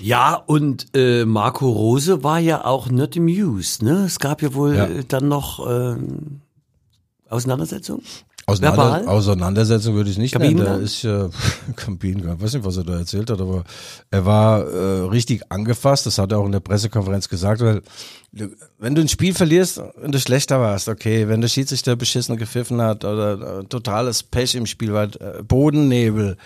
[0.00, 4.04] Ja, und äh, Marco Rose war ja auch not amused, ne?
[4.04, 4.86] Es gab ja wohl Ja.
[4.86, 6.40] äh, dann noch ähm,
[7.28, 8.02] Auseinandersetzung.
[8.46, 9.08] Auseinander?
[9.08, 10.56] Auseinandersetzung würde ich nicht nennen.
[10.56, 10.84] Der Kabinengang?
[10.84, 11.28] ist äh,
[11.76, 12.40] Kabinengang.
[12.40, 13.64] weiß nicht, was er da erzählt hat, aber
[14.10, 16.06] er war äh, richtig angefasst.
[16.06, 17.82] Das hat er auch in der Pressekonferenz gesagt, weil
[18.78, 22.80] wenn du ein Spiel verlierst und du schlechter warst, okay, wenn der Schiedsrichter beschissen gepfiffen
[22.80, 26.36] hat oder äh, totales Pech im Spiel war, äh, Bodennebel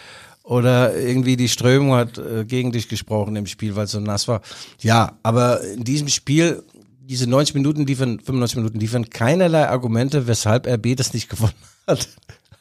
[0.42, 4.28] oder irgendwie die Strömung hat äh, gegen dich gesprochen im Spiel, weil es so nass
[4.28, 4.42] war.
[4.80, 6.62] Ja, aber in diesem Spiel
[7.06, 11.54] diese 90 Minuten liefern, 95 Minuten liefern keinerlei Argumente, weshalb RB das nicht gewonnen
[11.86, 12.08] hat.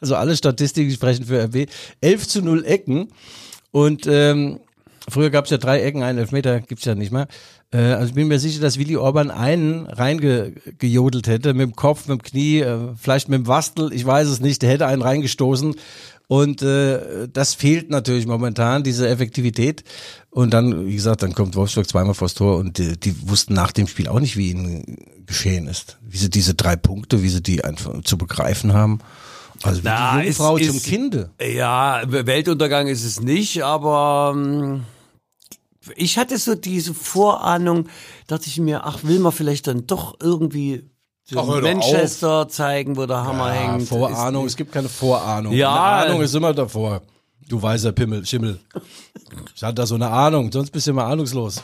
[0.02, 1.68] Also alle Statistiken sprechen für RB.
[2.02, 3.08] 11 zu 0 Ecken.
[3.72, 4.60] Und ähm,
[5.10, 7.28] früher gab es ja drei Ecken, einen Elfmeter gibt's ja nicht mehr.
[7.72, 12.08] Äh, also ich bin mir sicher, dass Willi Orban einen reingejodelt hätte, mit dem Kopf,
[12.08, 15.02] mit dem Knie, äh, vielleicht mit dem Wastel, ich weiß es nicht, der hätte einen
[15.02, 15.76] reingestoßen.
[16.28, 19.84] Und äh, das fehlt natürlich momentan, diese Effektivität.
[20.32, 23.72] Und dann, wie gesagt, dann kommt Wolfsburg zweimal vors Tor und die, die wussten nach
[23.72, 25.98] dem Spiel auch nicht, wie ihnen geschehen ist.
[26.02, 29.00] Wie sie diese drei Punkte, wie sie die einfach zu begreifen haben.
[29.64, 31.30] Also wie Na, die ist- Jungfrau ist- zum Kinde.
[31.42, 34.84] Ja, Weltuntergang ist es nicht, aber ähm,
[35.96, 37.88] ich hatte so diese Vorahnung,
[38.28, 40.84] dachte ich mir, ach, will man vielleicht dann doch irgendwie
[41.36, 43.88] Ach, Manchester zeigen, wo der Hammer Ja, hängt.
[43.88, 45.54] Vorahnung, es gibt keine Vorahnung.
[45.54, 45.74] Ja.
[45.74, 47.02] Eine Ahnung ist immer davor.
[47.48, 48.60] Du weißer Pimmel, Schimmel.
[49.56, 51.62] Ich hatte da so eine Ahnung, sonst bist du immer ahnungslos.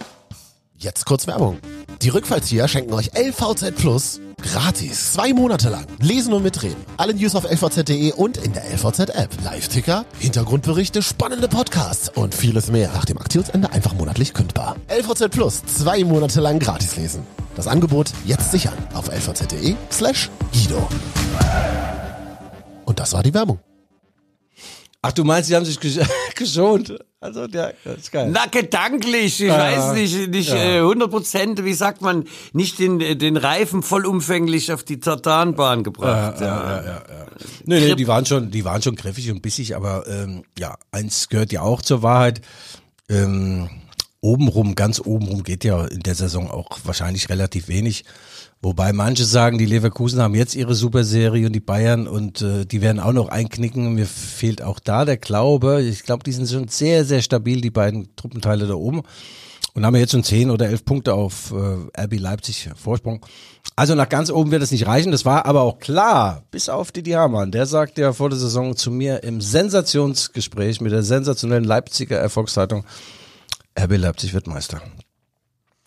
[0.81, 1.59] Jetzt kurz Werbung.
[2.01, 5.13] Die Rückfallzieher schenken euch LVZ Plus gratis.
[5.13, 5.85] Zwei Monate lang.
[5.99, 6.83] Lesen und mitreden.
[6.97, 9.29] Alle News auf lvz.de und in der LVZ-App.
[9.43, 12.89] Live-Ticker, Hintergrundberichte, spannende Podcasts und vieles mehr.
[12.95, 14.75] Nach dem Aktionsende einfach monatlich kündbar.
[14.89, 15.63] LVZ Plus.
[15.65, 17.27] Zwei Monate lang gratis lesen.
[17.55, 20.89] Das Angebot jetzt sichern auf lvz.de slash Guido.
[22.85, 23.59] Und das war die Werbung.
[25.03, 25.97] Ach, du meinst, sie haben sich gesch
[26.35, 26.93] geschont?
[27.19, 28.29] Also, ja, das ist geil.
[28.31, 30.55] Na, gedanklich, ich Ja, weiß nicht, nicht ja.
[30.55, 36.39] äh, 100 Prozent, wie sagt man, nicht den, den Reifen vollumfänglich auf die Tartanbahn gebracht.
[36.41, 37.03] ja.
[37.65, 41.29] Nee, nee, die waren schon, die waren schon kräftig und bissig, aber ähm, ja, eins
[41.29, 42.41] gehört ja auch zur Wahrheit.
[43.09, 43.69] Ähm,
[44.19, 48.03] obenrum, ganz obenrum geht ja in der Saison auch wahrscheinlich relativ wenig.
[48.63, 52.81] Wobei manche sagen, die Leverkusen haben jetzt ihre Superserie und die Bayern und äh, die
[52.81, 53.95] werden auch noch einknicken.
[53.95, 55.81] Mir fehlt auch da der Glaube.
[55.81, 59.01] Ich glaube, die sind schon sehr, sehr stabil, die beiden Truppenteile da oben.
[59.73, 63.25] Und haben jetzt schon 10 oder 11 Punkte auf äh, RB Leipzig Vorsprung.
[63.75, 65.11] Also nach ganz oben wird es nicht reichen.
[65.11, 67.51] Das war aber auch klar, bis auf Didi Hamann.
[67.51, 72.83] Der sagt ja vor der Saison zu mir im Sensationsgespräch mit der sensationellen Leipziger Erfolgszeitung,
[73.79, 74.81] RB Leipzig wird Meister.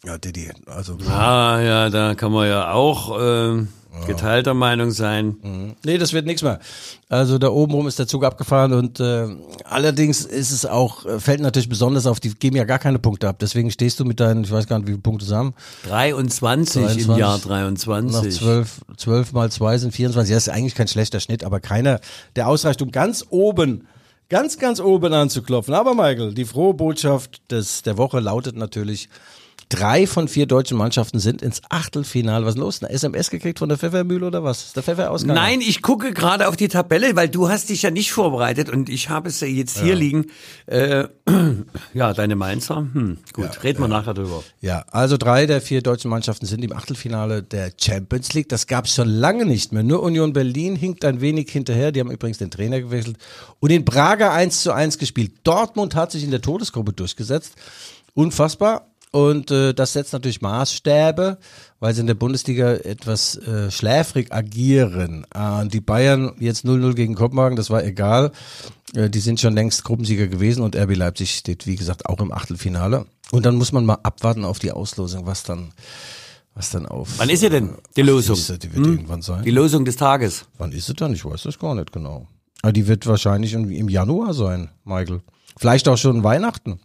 [0.06, 0.98] Ja, Didi, also...
[1.08, 3.64] Ah, ja, da kann man ja auch äh,
[4.06, 5.76] geteilter Meinung sein.
[5.84, 6.58] Nee, das wird nichts mehr.
[7.08, 9.28] Also da oben rum ist der Zug abgefahren und äh,
[9.64, 13.28] allerdings ist es auch, äh, fällt natürlich besonders auf, die geben ja gar keine Punkte
[13.28, 13.36] ab.
[13.40, 15.54] Deswegen stehst du mit deinen, ich weiß gar nicht, wie viele Punkte zusammen.
[15.88, 17.16] 23, im 23.
[17.16, 18.34] Jahr Nach 23.
[18.34, 20.30] 12, 12 mal 2 sind 24.
[20.30, 22.00] Ja, ist eigentlich kein schlechter Schnitt, aber keiner,
[22.36, 23.86] der ausreicht, um ganz oben,
[24.28, 25.72] ganz, ganz oben anzuklopfen.
[25.72, 29.08] Aber Michael, die frohe Botschaft des, der Woche lautet natürlich,
[29.74, 32.44] drei von vier deutschen Mannschaften sind ins Achtelfinale.
[32.46, 32.82] Was ist los?
[32.82, 34.66] Eine SMS gekriegt von der Pfeffermühle oder was?
[34.66, 35.40] Ist der Pfeffer ausgegangen?
[35.40, 38.88] Nein, ich gucke gerade auf die Tabelle, weil du hast dich ja nicht vorbereitet und
[38.88, 40.26] ich habe es ja jetzt hier liegen.
[40.66, 41.08] Äh,
[41.94, 42.76] ja, deine Mainzer.
[42.76, 44.44] Hm, gut, reden wir nachher drüber.
[44.60, 48.48] Ja, also drei der vier deutschen Mannschaften sind im Achtelfinale der Champions League.
[48.48, 49.82] Das gab es schon lange nicht mehr.
[49.82, 51.90] Nur Union Berlin hinkt ein wenig hinterher.
[51.90, 53.16] Die haben übrigens den Trainer gewechselt
[53.58, 55.32] und in Braga 1 zu 1 gespielt.
[55.42, 57.54] Dortmund hat sich in der Todesgruppe durchgesetzt.
[58.14, 58.93] Unfassbar.
[59.14, 61.38] Und äh, das setzt natürlich Maßstäbe,
[61.78, 65.24] weil sie in der Bundesliga etwas äh, schläfrig agieren.
[65.32, 68.32] Äh, die Bayern jetzt 0-0 gegen Kopenhagen, das war egal.
[68.92, 72.32] Äh, die sind schon längst Gruppensieger gewesen und RB Leipzig steht, wie gesagt, auch im
[72.32, 73.06] Achtelfinale.
[73.30, 75.70] Und dann muss man mal abwarten auf die Auslosung, was dann,
[76.56, 77.10] was dann auf.
[77.18, 78.34] Wann ist sie denn, die Losung?
[78.34, 79.44] Ist, die wird irgendwann sein.
[79.44, 80.46] Die Losung des Tages.
[80.58, 81.12] Wann ist sie dann?
[81.12, 82.26] Ich weiß das gar nicht genau.
[82.62, 85.20] Aber die wird wahrscheinlich im Januar sein, Michael.
[85.56, 86.80] Vielleicht auch schon Weihnachten.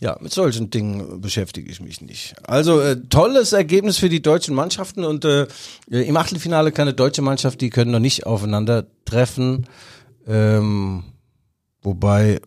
[0.00, 2.34] Ja, mit solchen Dingen beschäftige ich mich nicht.
[2.44, 5.46] Also äh, tolles Ergebnis für die deutschen Mannschaften und äh,
[5.88, 9.66] im Achtelfinale keine deutsche Mannschaft, die können noch nicht aufeinandertreffen.
[10.26, 11.04] Ähm,
[11.80, 12.40] wobei,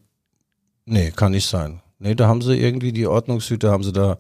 [0.86, 1.82] nee, kann nicht sein.
[2.00, 4.18] Nee, da haben sie irgendwie die Ordnungshüter, haben sie da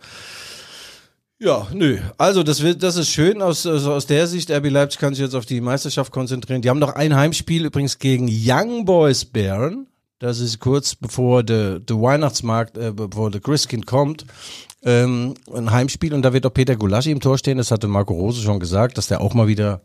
[1.37, 1.99] ja, nö.
[2.17, 4.49] Also das wird, das ist schön aus, also aus der Sicht.
[4.49, 6.61] RB Leipzig kann sich jetzt auf die Meisterschaft konzentrieren.
[6.61, 9.87] Die haben noch ein Heimspiel übrigens gegen Young Boys Bern.
[10.19, 14.25] Das ist kurz bevor der der Weihnachtsmarkt, äh, bevor der Christkind kommt.
[14.83, 17.57] Ähm, ein Heimspiel und da wird auch Peter Gulaschi im Tor stehen.
[17.57, 19.81] Das hatte Marco Rose schon gesagt, dass der auch mal wieder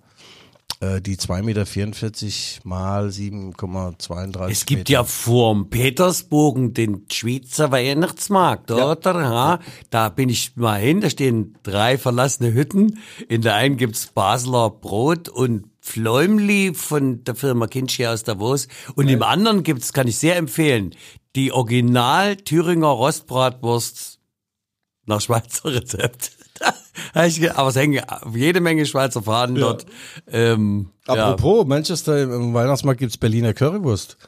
[0.81, 4.93] äh, die 2,44 Meter mal 7,32 Es gibt Meter.
[4.93, 8.99] ja vorm Petersbogen den Schweizer Weihnachtsmarkt, oder?
[9.05, 9.59] Ja.
[9.90, 12.99] Da bin ich mal hin, da stehen drei verlassene Hütten.
[13.29, 18.69] In der einen gibt's Basler Brot und Fläumli von der Firma Kinchi aus Davos.
[18.95, 20.95] Und im anderen gibt's, kann ich sehr empfehlen,
[21.37, 24.19] die Original Thüringer Rostbratwurst
[25.07, 26.33] nach Schweizer Rezept.
[27.14, 28.03] Aber es hängen
[28.35, 29.87] jede Menge Schweizer Fahnen dort.
[30.31, 31.14] Ähm, ja.
[31.14, 34.19] Apropos, Manchester im Weihnachtsmarkt gibt's Berliner Currywurst.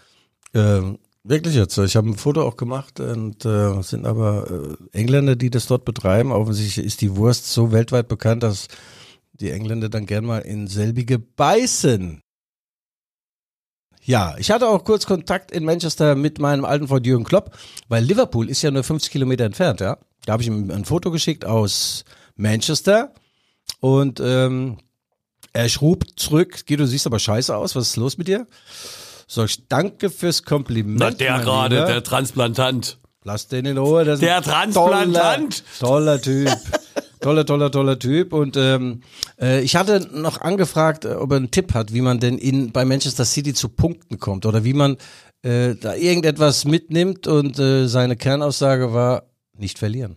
[0.55, 1.79] Ähm, Wirklich jetzt.
[1.79, 5.85] Ich habe ein Foto auch gemacht und äh, sind aber äh, Engländer, die das dort
[5.85, 6.33] betreiben.
[6.33, 8.67] Offensichtlich ist die Wurst so weltweit bekannt, dass
[9.43, 12.23] die Engländer dann gern mal in selbige beißen.
[14.05, 17.57] Ja, ich hatte auch kurz Kontakt in Manchester mit meinem alten Freund Jürgen Klopp,
[17.89, 19.99] weil Liverpool ist ja nur 50 Kilometer entfernt, ja.
[20.25, 22.05] Da habe ich ihm ein Foto geschickt aus
[22.37, 23.13] Manchester
[23.81, 24.79] und ähm,
[25.53, 28.47] er schrub zurück, Guido, du siehst aber scheiße aus, was ist los mit dir?
[29.29, 30.99] Sag ich, danke fürs Kompliment.
[30.99, 32.99] Na, der gerade, der Transplantant.
[33.25, 34.05] Lass den in Ruhe.
[34.05, 35.63] Der Transplantant.
[35.79, 36.51] Toller, toller Typ.
[37.23, 38.33] toller, toller, toller Typ.
[38.33, 39.01] Und ähm,
[39.41, 42.73] äh, ich hatte noch angefragt, äh, ob er einen Tipp hat, wie man denn in
[42.73, 44.97] bei Manchester City zu Punkten kommt oder wie man
[45.43, 47.27] äh, da irgendetwas mitnimmt.
[47.27, 49.25] Und äh, seine Kernaussage war,
[49.57, 50.17] nicht verlieren.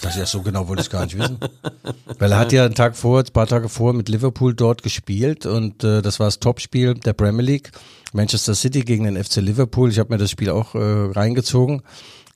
[0.00, 1.38] Das ja so genau wollte ich gar nicht wissen.
[2.18, 5.46] Weil er hat ja einen Tag vor, ein paar Tage vor mit Liverpool dort gespielt
[5.46, 7.70] und äh, das war das Topspiel der Premier League.
[8.12, 9.90] Manchester City gegen den FC Liverpool.
[9.90, 11.82] Ich habe mir das Spiel auch äh, reingezogen.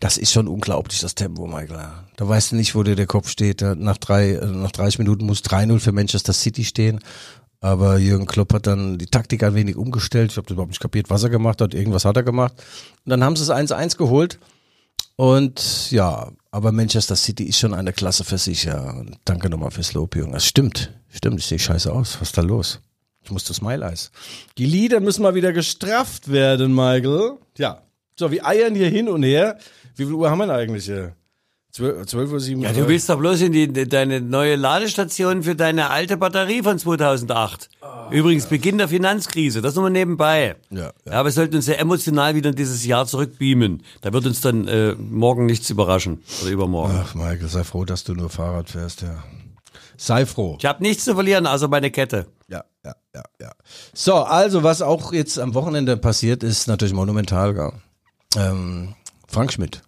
[0.00, 1.88] Das ist schon unglaublich, das Tempo, Michael.
[2.16, 3.62] Da weißt du nicht, wo dir der Kopf steht.
[3.62, 7.00] Nach, drei, äh, nach 30 Minuten muss 3-0 für Manchester City stehen.
[7.61, 10.30] Aber Jürgen Klopp hat dann die Taktik ein wenig umgestellt.
[10.30, 11.72] Ich habe überhaupt nicht kapiert, was er gemacht hat.
[11.72, 12.52] Irgendwas hat er gemacht.
[13.04, 14.38] Und dann haben sie es 1-1 geholt.
[15.16, 18.90] Und ja, aber Manchester City ist schon eine Klasse für sich, ja.
[18.90, 20.32] Und danke nochmal fürs Lob, Jürgen.
[20.32, 20.92] Das stimmt.
[21.09, 22.20] Stimmt, ich sehe scheiße aus.
[22.20, 22.80] Was ist da los?
[23.22, 24.12] Ich muss das Smile-Eis.
[24.59, 27.38] Die Lieder müssen mal wieder gestrafft werden, Michael.
[27.56, 27.82] Ja.
[28.18, 29.59] So, wir eiern hier hin und her.
[29.94, 31.14] Wie viel Uhr haben wir denn eigentlich hier?
[31.72, 35.55] 12, 12 Uhr 7 Ja, du willst doch bloß in die, deine neue Ladestation für
[35.55, 37.68] deine alte Batterie von 2008.
[38.11, 40.57] Übrigens, Beginn der Finanzkrise, das nur mal nebenbei.
[40.70, 41.12] Ja, ja.
[41.12, 43.83] aber wir sollten uns ja emotional wieder in dieses Jahr zurückbeamen.
[44.00, 46.22] Da wird uns dann äh, morgen nichts überraschen.
[46.40, 46.94] Oder übermorgen.
[46.98, 49.22] Ach, Michael, sei froh, dass du nur Fahrrad fährst, ja.
[49.98, 50.57] Sei froh.
[50.59, 52.26] Ich habe nichts zu verlieren, außer meine Kette.
[52.48, 53.50] Ja, ja, ja, ja.
[53.92, 57.52] So, also was auch jetzt am Wochenende passiert, ist natürlich monumental.
[57.52, 57.72] Gell?
[58.37, 58.94] Ähm,
[59.29, 59.83] Frank Schmidt.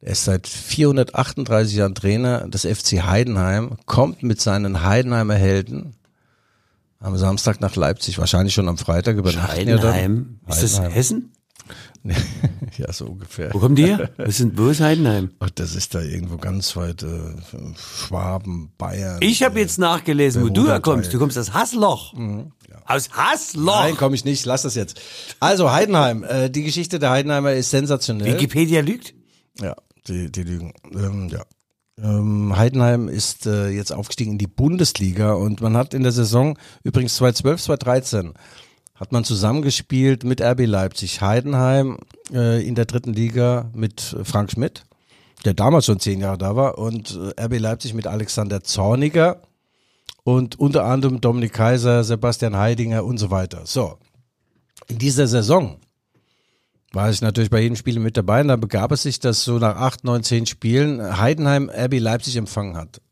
[0.00, 5.94] Er ist seit 438 Jahren Trainer des FC Heidenheim, kommt mit seinen Heidenheimer Helden
[7.00, 9.48] am Samstag nach Leipzig, wahrscheinlich schon am Freitag ja dann.
[9.48, 10.40] Heidenheim.
[10.48, 10.92] Ist das Heidenheim.
[10.92, 11.32] Hessen?
[12.78, 13.52] ja, so ungefähr.
[13.52, 14.10] Wo kommen die her?
[14.16, 15.30] Wir sind, wo ist Heidenheim?
[15.40, 17.06] Ach, das ist da irgendwo ganz weit äh,
[17.76, 19.18] Schwaben, Bayern.
[19.20, 21.12] Ich habe jetzt nachgelesen, wo du herkommst.
[21.12, 22.14] Du kommst aus Hassloch.
[22.84, 23.80] Aus Hassloch.
[23.80, 25.00] Nein, komme ich nicht, lass das jetzt.
[25.40, 28.34] Also Heidenheim, äh, die Geschichte der Heidenheimer ist sensationell.
[28.34, 29.14] Wikipedia lügt?
[29.60, 29.74] Ja,
[30.06, 30.72] die, die lügen.
[30.92, 31.44] Ähm, ja.
[31.98, 36.58] Ähm, Heidenheim ist äh, jetzt aufgestiegen in die Bundesliga und man hat in der Saison,
[36.84, 38.34] übrigens 2012, 2013,
[38.96, 41.20] hat man zusammengespielt mit RB Leipzig.
[41.20, 41.98] Heidenheim
[42.32, 44.84] äh, in der dritten Liga mit Frank Schmidt,
[45.44, 49.42] der damals schon zehn Jahre da war, und äh, RB Leipzig mit Alexander Zorniger
[50.24, 53.62] und unter anderem Dominik Kaiser, Sebastian Heidinger und so weiter.
[53.64, 53.98] So,
[54.88, 55.76] in dieser Saison
[56.92, 59.58] war ich natürlich bei jedem Spiel mit dabei und da begab es sich, dass so
[59.58, 63.02] nach acht, neun, zehn Spielen Heidenheim RB Leipzig empfangen hat.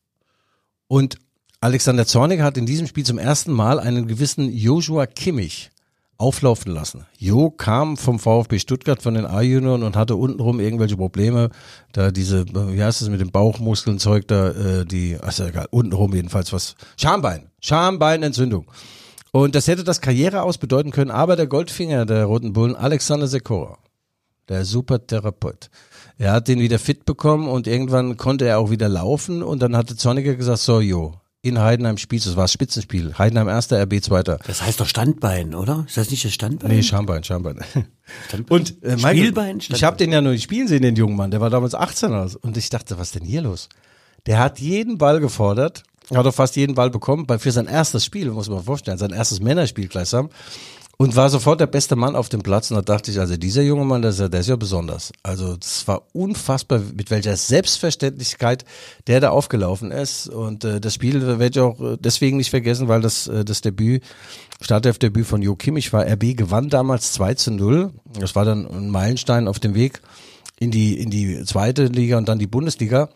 [0.89, 1.19] Und
[1.61, 5.71] Alexander Zornig hat in diesem Spiel zum ersten Mal einen gewissen Joshua Kimmich
[6.17, 7.07] auflaufen lassen.
[7.19, 11.51] Jo kam vom VfB Stuttgart von den A-Junioren und hatte untenrum irgendwelche Probleme,
[11.93, 16.15] da diese, wie heißt es mit dem Bauchmuskeln Zeug da, äh, die, also egal, untenrum
[16.15, 18.67] jedenfalls was, Schambein, Schambeinentzündung.
[19.33, 23.27] Und das hätte das Karriere aus bedeuten können, aber der Goldfinger der Roten Bullen, Alexander
[23.27, 23.79] Sekora,
[24.49, 25.71] der super Therapeut,
[26.17, 29.77] er hat den wieder fit bekommen und irgendwann konnte er auch wieder laufen und dann
[29.77, 34.03] hatte Zorniger gesagt, so, jo, in Heidenheim spielst das war das Spitzenspiel, Heidenheim erster, RB
[34.03, 34.39] zweiter.
[34.47, 35.85] Das heißt doch Standbein, oder?
[35.87, 36.71] Ist das nicht das Standbein?
[36.71, 37.59] Nee, Schambein, Schambein.
[38.49, 41.31] Und äh, Michael, Spielbein, ich habe den ja nur nicht spielen sehen, den jungen Mann.
[41.31, 42.39] Der war damals 18 oder so.
[42.43, 43.69] und ich dachte, was ist denn hier los?
[44.27, 45.83] Der hat jeden Ball gefordert,
[46.15, 49.11] hat auch fast jeden Ball bekommen, bei- für sein erstes Spiel, muss man vorstellen, sein
[49.11, 50.31] erstes Männerspiel gleichsam.
[50.97, 52.71] Und war sofort der beste Mann auf dem Platz.
[52.71, 55.13] Und da dachte ich, also dieser junge Mann, der ist ja, der ist ja besonders.
[55.23, 58.65] Also das war unfassbar, mit welcher Selbstverständlichkeit
[59.07, 60.29] der da aufgelaufen ist.
[60.29, 63.61] Und äh, das Spiel werde ich auch äh, deswegen nicht vergessen, weil das äh, das
[63.61, 64.03] Debüt,
[64.61, 66.07] Startelfdebüt von Jo Kimmich war.
[66.07, 67.93] RB gewann damals 2 zu 0.
[68.21, 70.01] Das war dann ein Meilenstein auf dem Weg
[70.61, 73.09] in die, in die zweite Liga und dann die Bundesliga.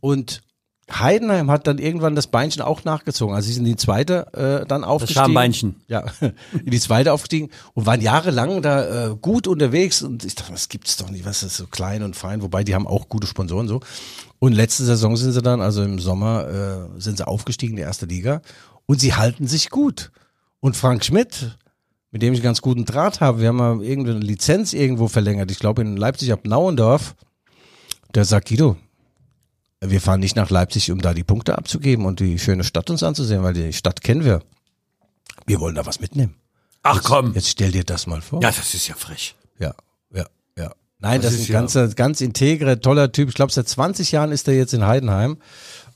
[0.00, 0.42] Und
[0.92, 3.34] Heidenheim hat dann irgendwann das Beinchen auch nachgezogen.
[3.34, 5.24] Also sie sind in die zweite äh, dann aufgestiegen.
[5.24, 5.76] Schambeinchen.
[5.88, 10.02] Ja, in die zweite aufgestiegen und waren jahrelang da äh, gut unterwegs.
[10.02, 12.42] Und ich dachte, was gibt's doch nicht, was ist so klein und fein.
[12.42, 13.80] Wobei die haben auch gute Sponsoren so.
[14.38, 17.82] Und letzte Saison sind sie dann, also im Sommer, äh, sind sie aufgestiegen in die
[17.82, 18.42] erste Liga.
[18.84, 20.10] Und sie halten sich gut.
[20.60, 21.56] Und Frank Schmidt,
[22.10, 25.50] mit dem ich einen ganz guten Draht habe, wir haben mal irgendeine Lizenz irgendwo verlängert.
[25.50, 27.16] Ich glaube in Leipzig ab Nauendorf.
[28.14, 28.76] Der sagt, Guido,
[29.90, 33.02] wir fahren nicht nach Leipzig, um da die Punkte abzugeben und die schöne Stadt uns
[33.02, 34.40] anzusehen, weil die Stadt kennen wir.
[35.46, 36.34] Wir wollen da was mitnehmen.
[36.82, 37.32] Ach komm.
[37.34, 38.42] Jetzt stell dir das mal vor.
[38.42, 39.34] Ja, das ist ja frech.
[39.58, 39.74] Ja,
[40.14, 40.72] ja, ja.
[40.98, 43.28] Nein, Das das, ist ein ganzer, ganz integrer, toller Typ.
[43.28, 45.38] Ich glaube, seit 20 Jahren ist er jetzt in Heidenheim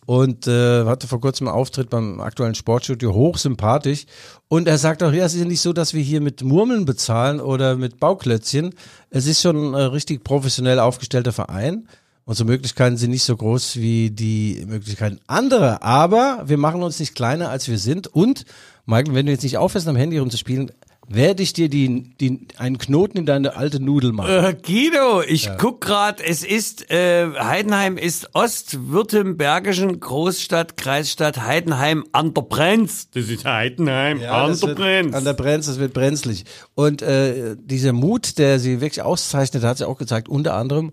[0.06, 4.06] und äh, hatte vor kurzem einen Auftritt beim aktuellen Sportstudio, hochsympathisch.
[4.48, 6.86] Und er sagt auch, ja, es ist ja nicht so, dass wir hier mit Murmeln
[6.86, 8.74] bezahlen oder mit Bauklötzchen.
[9.10, 11.86] Es ist schon ein äh, richtig professionell aufgestellter Verein.
[12.28, 17.14] Unsere Möglichkeiten sind nicht so groß wie die Möglichkeiten anderer, aber wir machen uns nicht
[17.14, 18.06] kleiner, als wir sind.
[18.06, 18.44] Und,
[18.84, 20.70] Michael, wenn du jetzt nicht aufhörst, am Handy rumzuspielen,
[21.08, 24.28] werde ich dir die, die, einen Knoten in deine alte Nudel machen.
[24.30, 32.34] Äh, Guido, ich guck grad, es ist, äh, Heidenheim ist ostwürttembergischen Großstadt, Kreisstadt Heidenheim an
[32.34, 33.08] der Brenz.
[33.14, 35.14] Das ist Heidenheim an das der wird- Brenz.
[35.14, 36.44] An der Brenz, das wird brenzlig.
[36.74, 40.92] Und äh, dieser Mut, der sie wirklich auszeichnet, hat sie auch gezeigt, unter anderem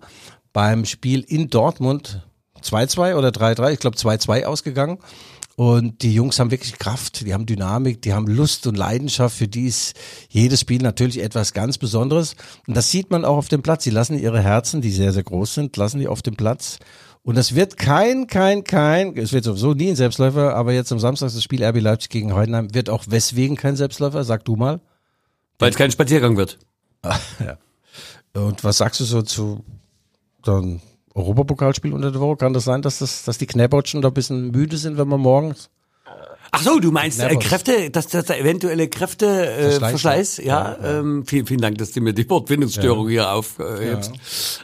[0.55, 2.25] beim Spiel in Dortmund
[2.63, 4.99] 2-2 oder 3-3, ich glaube 2-2 ausgegangen.
[5.57, 9.37] Und die Jungs haben wirklich Kraft, die haben Dynamik, die haben Lust und Leidenschaft.
[9.37, 9.95] Für die ist
[10.29, 12.37] jedes Spiel natürlich etwas ganz Besonderes.
[12.67, 13.83] Und das sieht man auch auf dem Platz.
[13.83, 16.79] Sie lassen ihre Herzen, die sehr, sehr groß sind, lassen die auf dem Platz.
[17.21, 20.99] Und das wird kein, kein, kein, es wird sowieso nie ein Selbstläufer, aber jetzt am
[20.99, 24.79] Samstag das Spiel RB Leipzig gegen Heidenheim wird auch weswegen kein Selbstläufer, sag du mal.
[25.59, 26.59] Weil es kein Spaziergang wird.
[28.33, 29.63] Und was sagst du so zu
[30.47, 30.81] dann
[31.13, 32.37] Europapokalspiel unter der Woche?
[32.37, 35.21] Kann das sein, dass das, dass die Knäbotschen da ein bisschen müde sind, wenn man
[35.21, 35.69] morgens?
[36.57, 37.35] Ach so, du meinst äh.
[37.35, 40.77] Kräfte, dass das da eventuelle Kräfteverschleiß, äh, Verschleiß, Verschleiß, ja.
[40.81, 44.13] Ähm, vielen, vielen Dank, dass du mir die Wortfindungsstörung hier aufhebst.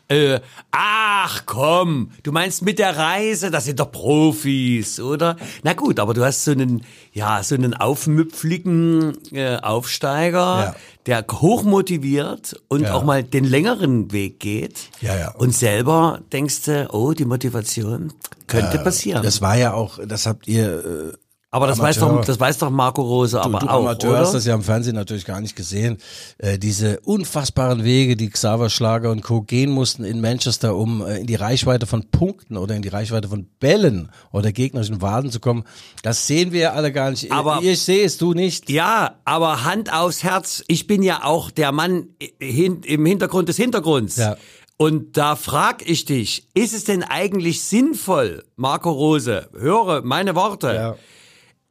[0.08, 0.40] Äh,
[0.72, 5.36] ach komm, du meinst mit der Reise, das sind doch Profis, oder?
[5.64, 10.76] Na gut, aber du hast so einen, ja, so einen aufmüpfligen äh, Aufsteiger, Ja.
[11.08, 12.94] der hochmotiviert und Ja.
[12.94, 14.90] auch mal den längeren Weg geht.
[15.02, 15.32] Ja, ja.
[15.32, 18.14] Und selber denkst du, oh, die Motivation
[18.48, 19.24] könnte passieren.
[19.24, 21.18] Das war ja auch, das habt ihr, äh,
[21.54, 24.20] Aber das weiß, doch, das weiß doch Marco Rose du, aber du auch, Amateur oder?
[24.22, 25.98] hast das ja im Fernsehen natürlich gar nicht gesehen.
[26.38, 29.42] Äh, diese unfassbaren Wege, die Xaver Schlager und Co.
[29.42, 33.28] gehen mussten in Manchester, um äh, in die Reichweite von Punkten oder in die Reichweite
[33.28, 35.66] von Bällen oder gegnerischen Waden zu kommen,
[36.04, 37.30] das sehen wir ja alle gar nicht.
[37.34, 38.70] Aber- ich sehe es, du nicht.
[38.70, 42.08] Ja, aber Hand aufs Herz, ich bin ja auch der Mann
[42.40, 44.16] hin, im Hintergrund des Hintergrunds.
[44.16, 44.38] Ja.
[44.78, 50.74] Und da frag ich dich, ist es denn eigentlich sinnvoll, Marco Rose, höre meine Worte,
[50.74, 50.96] Ja.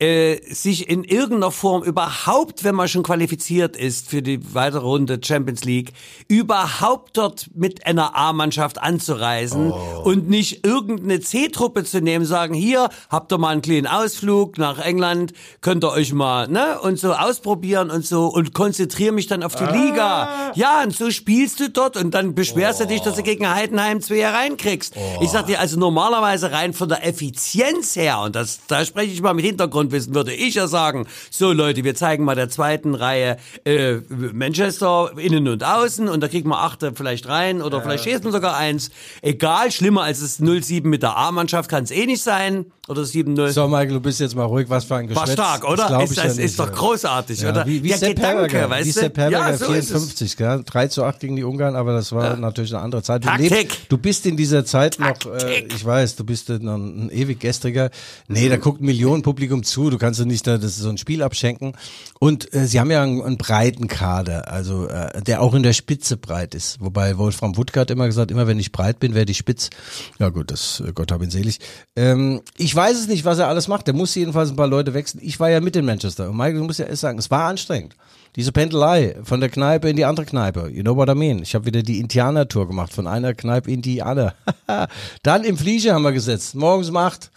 [0.01, 5.21] Äh, sich in irgendeiner Form überhaupt, wenn man schon qualifiziert ist für die weitere Runde
[5.23, 5.93] Champions League,
[6.27, 10.03] überhaupt dort mit einer A-Mannschaft anzureisen Oh.
[10.05, 14.79] und nicht irgendeine C-Truppe zu nehmen, sagen, hier habt ihr mal einen kleinen Ausflug nach
[14.79, 19.43] England, könnt ihr euch mal, ne, und so ausprobieren und so und konzentriere mich dann
[19.43, 19.71] auf die Ah.
[19.75, 20.53] Liga.
[20.55, 24.01] Ja, und so spielst du dort und dann beschwerst du dich, dass du gegen Heidenheim
[24.01, 24.95] zwei reinkriegst.
[25.21, 29.21] Ich sag dir also normalerweise rein von der Effizienz her, und das, da spreche ich
[29.21, 29.45] mal mit
[29.91, 33.97] Hintergrundwissen, würde ich ja sagen, so Leute, wir zeigen mal der zweiten Reihe äh,
[34.33, 38.57] Manchester innen und außen und da kriegen wir achte vielleicht rein oder vielleicht schießen sogar
[38.57, 38.91] eins.
[39.23, 42.67] Egal, schlimmer als das 0-7 mit der A-Mannschaft kann es eh nicht sein.
[42.89, 43.51] Oder 7-0.
[43.53, 44.69] So, Michael, du bist jetzt mal ruhig.
[44.69, 45.33] Was für ein War Geschwätz.
[45.35, 45.87] stark, Das oder?
[45.87, 46.75] glaub Ist, ja das nicht, ist doch ja.
[46.75, 47.65] großartig, Ja, oder?
[47.65, 48.91] wie, wie Der Sepp Gedanke, Herberger, weißt wie?
[48.91, 49.89] Sepp Herberger ja, so ist es.
[49.91, 50.63] 54, gell?
[50.67, 53.23] 3 zu 8 gegen die Ungarn, aber das war natürlich eine andere Zeit.
[53.23, 53.51] Du, Taktik.
[53.51, 57.39] lebst, du bist in dieser Zeit noch, äh, ich weiß, du bist noch ein ewig
[57.39, 57.91] gestriger.
[58.27, 60.99] Nee, da guckt ein Millionen Publikum zu, du kannst ja nicht da das so ein
[60.99, 61.73] Spiel abschenken.
[62.19, 65.73] Und äh, sie haben ja einen, einen breiten Kader, also äh, der auch in der
[65.73, 66.81] Spitze breit ist.
[66.81, 69.71] Wobei Wolfram hat immer gesagt, immer wenn ich breit bin, werde ich spitz.
[70.19, 71.61] Ja gut, das äh, Gott hab ihn selig.
[71.97, 73.87] Ähm, ich weiß es nicht, was er alles macht.
[73.87, 75.21] Der muss jedenfalls ein paar Leute wechseln.
[75.23, 77.49] Ich war ja mit in Manchester und Michael, du musst ja erst sagen, es war
[77.49, 77.97] anstrengend.
[78.37, 80.69] Diese Pendelei von der Kneipe in die andere Kneipe.
[80.71, 81.43] You know what I mean?
[81.43, 84.35] Ich habe wieder die Indianer-Tour gemacht, von einer Kneipe in die andere.
[85.23, 87.31] Dann im Flieger haben wir gesetzt, morgens um.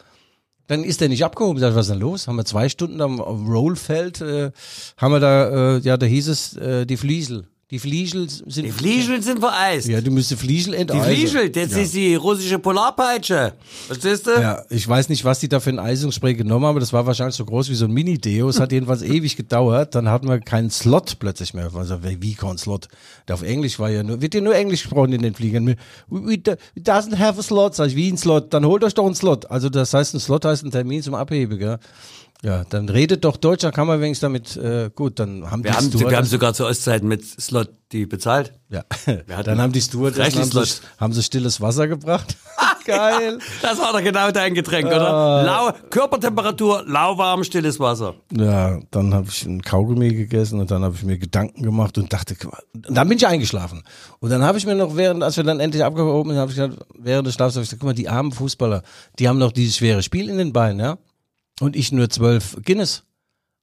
[0.67, 1.57] Dann ist der nicht abgehoben.
[1.57, 2.27] Ich sag, was ist denn los?
[2.27, 4.51] Haben wir zwei Stunden am am Rollfeld, äh,
[4.97, 7.47] haben wir da, äh, ja, da hieß es, äh, die Fliesel.
[7.73, 8.65] Die Fliesel sind.
[8.65, 9.87] Die Fliegel sind vereist.
[9.87, 11.05] Ja, du müsste Fliesel Die enteisen.
[11.05, 11.77] Fliegel, das ja.
[11.79, 13.53] ist die russische Polarpeitsche.
[13.87, 14.39] Verstehst du?
[14.39, 17.07] Ja, ich weiß nicht, was die da für ein Eisungsspray genommen haben, aber das war
[17.07, 18.47] wahrscheinlich so groß wie so ein Mini-Deo.
[18.47, 19.95] Es hat jedenfalls ewig gedauert.
[19.95, 21.71] Dann hatten wir keinen Slot plötzlich mehr.
[21.73, 22.89] Also, wie wie kein Slot?
[23.27, 25.65] Der auf Englisch war ja nur, wird ja nur Englisch gesprochen in den Fliegern.
[25.65, 25.75] We,
[26.09, 26.37] we,
[26.75, 27.73] we doesn't have a slot.
[27.73, 28.53] Sag ich, wie ein Slot?
[28.53, 29.49] Dann holt euch doch einen Slot.
[29.49, 31.79] Also, das heißt, ein Slot heißt ein Termin zum Abheben, gell?
[32.43, 35.71] Ja, dann redet doch Deutsch, dann kann man wenigstens damit, äh, gut, dann haben Wir
[35.71, 38.53] die haben, Stewardessen- wir haben sogar zu Ostzeiten mit Slot die bezahlt.
[38.69, 38.83] ja.
[39.43, 40.81] dann haben die reichlich haben sie, Slot.
[40.99, 42.35] haben sie stilles Wasser gebracht.
[42.85, 43.39] Geil.
[43.61, 44.95] Das war doch genau dein Getränk, Ah.
[44.95, 45.43] oder?
[45.45, 48.15] Lau Körpertemperatur, lauwarm, stilles Wasser.
[48.35, 52.11] Ja, dann habe ich ein Kaugummi gegessen und dann habe ich mir Gedanken gemacht und
[52.11, 52.35] dachte,
[52.73, 53.83] und dann bin ich eingeschlafen.
[54.19, 56.57] Und dann habe ich mir noch während, als wir dann endlich abgehoben sind, habe ich
[56.57, 58.83] gesagt, während des Schlafs habe ich gesagt, guck mal, die armen Fußballer,
[59.17, 60.97] die haben noch dieses schwere Spiel in den Beinen, ja.
[61.63, 63.03] Und ich nur zwölf Guinness.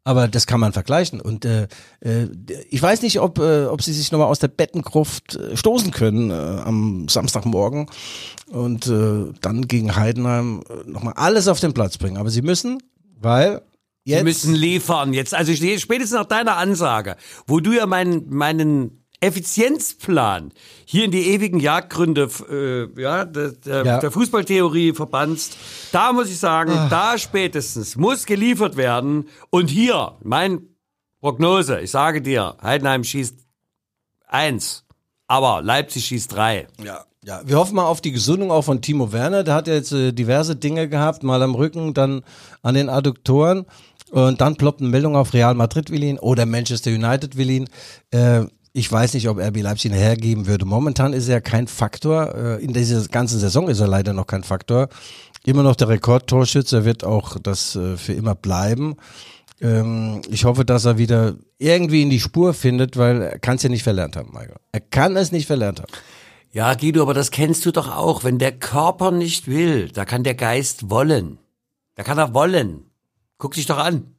[0.02, 1.20] Aber das kann man vergleichen.
[1.20, 1.68] Und äh,
[2.00, 2.26] äh,
[2.70, 6.30] ich weiß nicht, ob, äh, ob sie sich nochmal aus der Bettengruft äh, stoßen können
[6.30, 7.86] äh, am Samstagmorgen
[8.48, 12.16] und äh, dann gegen Heidenheim äh, nochmal alles auf den Platz bringen.
[12.16, 12.82] Aber sie müssen,
[13.20, 13.60] weil
[14.06, 15.12] Sie jetzt müssen liefern.
[15.12, 20.52] Jetzt, also ich- spätestens nach deiner Ansage, wo du ja meinen, meinen Effizienzplan
[20.84, 23.98] hier in die ewigen Jagdgründe äh, ja, der, der, Ja.
[23.98, 25.56] der Fußballtheorie verbannst,
[25.92, 29.28] da muss ich sagen, da spätestens muss geliefert werden.
[29.50, 30.62] Und hier, mein
[31.20, 33.34] Prognose, ich sage dir, Heidenheim schießt
[34.26, 34.84] eins,
[35.26, 36.66] aber Leipzig schießt drei.
[36.82, 37.42] Ja, ja.
[37.44, 39.44] Wir hoffen mal auf die Gesundung auch von Timo Werner.
[39.44, 42.22] Der hat ja jetzt äh, diverse Dinge gehabt, mal am Rücken, dann
[42.62, 43.66] an den Adduktoren.
[44.10, 47.68] Und dann ploppt eine Meldung auf Real Madrid will ihn oder Manchester United will ihn.
[48.10, 50.64] Äh, ich weiß nicht, ob RB Leipzig ihn hergeben würde.
[50.64, 52.34] Momentan ist er kein Faktor.
[52.34, 54.88] Äh, in dieser ganzen Saison ist er leider noch kein Faktor.
[55.44, 58.96] Immer noch der Rekordtorschütze, wird auch das äh, für immer bleiben.
[59.60, 63.62] Ähm, ich hoffe, dass er wieder irgendwie in die Spur findet, weil er kann es
[63.62, 64.56] ja nicht verlernt haben, Michael.
[64.72, 65.92] Er kann es nicht verlernt haben.
[66.52, 68.24] Ja, Guido, aber das kennst du doch auch.
[68.24, 71.38] Wenn der Körper nicht will, da kann der Geist wollen.
[71.94, 72.84] Da kann er wollen.
[73.38, 74.14] Guck dich doch an.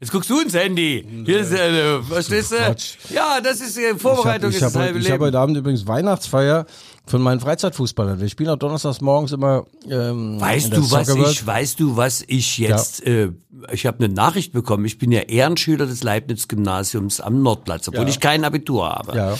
[0.00, 1.06] Jetzt guckst du ins Handy.
[1.24, 2.56] Hier ist, äh, verstehst du?
[2.56, 2.96] Quatsch.
[3.10, 5.56] Ja, das ist äh, Vorbereitung, ich ist habe das hab, halbe ich hab heute Abend
[5.56, 6.66] übrigens Weihnachtsfeier
[7.06, 8.20] von meinen Freizeitfußballern.
[8.20, 9.66] Wir spielen auch donnerstags morgens immer.
[9.88, 13.30] Ähm, Weißt du, was ich, weißt du, was ich jetzt, äh,
[13.72, 14.84] ich habe eine Nachricht bekommen.
[14.84, 18.08] Ich bin ja Ehrenschüler des Leibniz-Gymnasiums am Nordplatz, obwohl Ja.
[18.08, 19.16] ich kein Abitur habe.
[19.16, 19.36] Ja,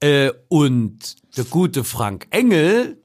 [0.00, 0.98] Äh, und
[1.36, 3.02] der gute Frank Engel,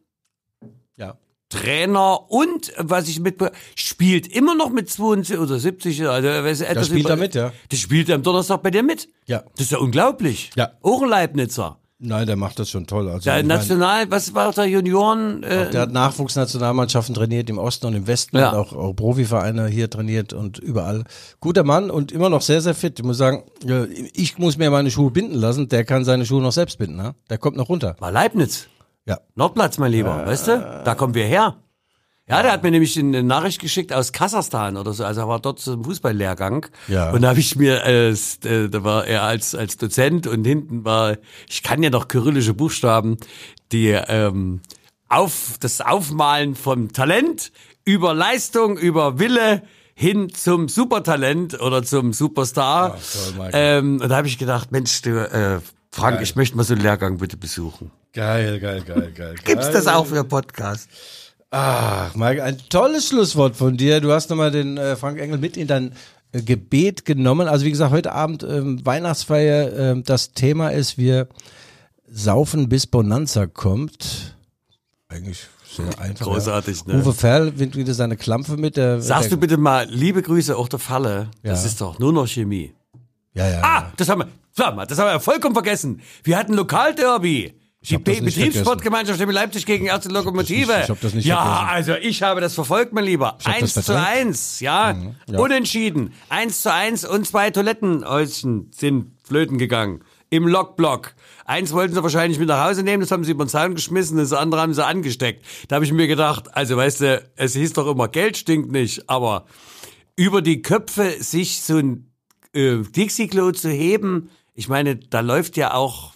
[0.97, 1.17] ja.
[1.51, 3.35] Trainer und was ich mit
[3.75, 7.51] spielt immer noch mit 72 oder 70 also weiß, etwas spielt über- er mit, ja.
[7.71, 9.07] Der spielt am Donnerstag bei dir mit.
[9.27, 9.43] Ja.
[9.55, 10.49] Das ist ja unglaublich.
[10.55, 10.71] Ja.
[10.81, 11.77] Auch ein Leibnizer.
[12.03, 13.07] Nein, der macht das schon toll.
[13.09, 15.43] Also, Der ich mein, National, was war der Junioren?
[15.43, 18.49] Äh, der hat Nachwuchsnationalmannschaften trainiert im Osten und im Westen Ja.
[18.49, 21.03] und auch, auch Profivereine hier trainiert und überall.
[21.41, 22.97] Guter Mann und immer noch sehr, sehr fit.
[22.97, 23.85] Ich muss sagen, äh,
[24.15, 25.69] ich muss mir meine Schuhe binden lassen.
[25.69, 26.95] Der kann seine Schuhe noch selbst binden.
[26.95, 27.13] Ne?
[27.29, 27.95] Der kommt noch runter.
[27.99, 28.67] war Leibniz.
[29.05, 29.19] Ja.
[29.35, 30.81] Nordplatz, mein Lieber, weißt du?
[30.85, 31.57] Da kommen wir her.
[32.29, 35.03] Ja, der hat mir nämlich eine Nachricht geschickt aus Kasachstan oder so.
[35.03, 36.67] Also er war dort zum Fußballlehrgang.
[36.87, 37.11] Ja.
[37.11, 40.85] Und da habe ich mir, äh, äh, da war er als als Dozent und hinten
[40.85, 41.17] war,
[41.49, 43.17] ich kann ja noch kyrillische Buchstaben,
[43.73, 44.61] die ähm,
[45.09, 47.51] auf das Aufmalen vom Talent
[47.83, 52.91] über Leistung, über Wille hin zum Supertalent oder zum Superstar.
[52.91, 53.51] toll, Michael.
[53.53, 55.59] ähm, und da habe ich gedacht, Mensch, du, äh,
[55.93, 57.91] Frank, ich möchte mal so einen Lehrgang bitte besuchen.
[58.13, 59.35] Geil, geil, geil, geil.
[59.45, 60.89] Gibt's das auch für Podcast?
[61.49, 63.99] Ach, Mike, ein tolles Schlusswort von dir.
[63.99, 65.91] Du hast nochmal den äh, Frank Engel mit in dein
[66.31, 67.49] äh, Gebet genommen.
[67.49, 69.73] Also wie gesagt, heute Abend ähm, Weihnachtsfeier.
[69.77, 71.27] ähm, das Thema ist, wir
[72.09, 74.37] saufen bis Bonanza kommt.
[75.09, 76.25] Eigentlich sehr einfach.
[76.25, 76.93] Großartig, ja.
[76.95, 77.01] ne?
[77.03, 78.77] Uwe Ferl nimmt wieder seine Klampfe mit.
[78.77, 81.31] Der, Sagst der, du bitte mal, liebe Grüße auch der Falle.
[81.43, 81.67] Das Ja.
[81.67, 82.73] ist doch nur noch Chemie.
[83.33, 83.61] Ja, ja.
[83.63, 86.01] Ah, das haben wir, sag mal, das haben wir ja vollkommen vergessen.
[86.23, 87.53] Wir hatten Lokalderby.
[87.83, 90.81] Die Betriebssportgemeinschaft Chemie Leipzig gegen erste Lokomotive.
[90.83, 91.69] ich hab das nicht ja, vergessen.
[91.69, 93.39] also ich habe das verfolgt, mein Lieber.
[93.43, 93.93] Eins zu.
[93.93, 94.95] Mhm, eins, ja.
[95.27, 95.39] ja.
[95.39, 96.13] Unentschieden.
[96.29, 100.03] Eins zu eins und zwei Toilettenhäuschen sind flöten gegangen.
[100.29, 101.15] Im Lokblock.
[101.45, 104.17] Eins wollten sie wahrscheinlich mit nach Hause nehmen, das haben sie über den Zaun geschmissen,
[104.17, 105.43] das andere haben sie angesteckt.
[105.67, 109.09] Da habe ich mir gedacht, also weißt du, es hieß doch immer, Geld stinkt nicht,
[109.09, 109.45] aber
[110.15, 112.10] über die Köpfe sich so ein
[112.53, 116.13] äh, Dixie-Klo zu heben, ich meine, da läuft ja auch.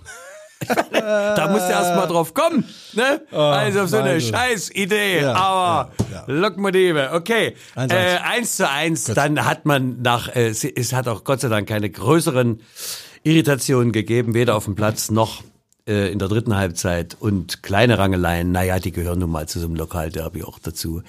[1.02, 2.64] da musst du erst mal drauf kommen,
[2.94, 3.22] ne?
[3.32, 4.34] also auf so eine Michael.
[4.34, 5.22] scheiß Idee.
[5.22, 7.56] Ja, aber ja, Lokomotive, okay.
[7.76, 8.56] Eins, äh, eins.
[8.56, 11.90] zu eins, dann hat man nach, äh, es, es hat auch Gott sei Dank keine
[11.90, 12.62] größeren
[13.24, 15.44] Irritationen gegeben, weder auf dem Platz noch
[15.88, 17.18] äh, in der dritten Halbzeit.
[17.20, 21.04] Und kleine Rangeleien, naja, die gehören nun mal zu so einem Lokalderby auch dazu.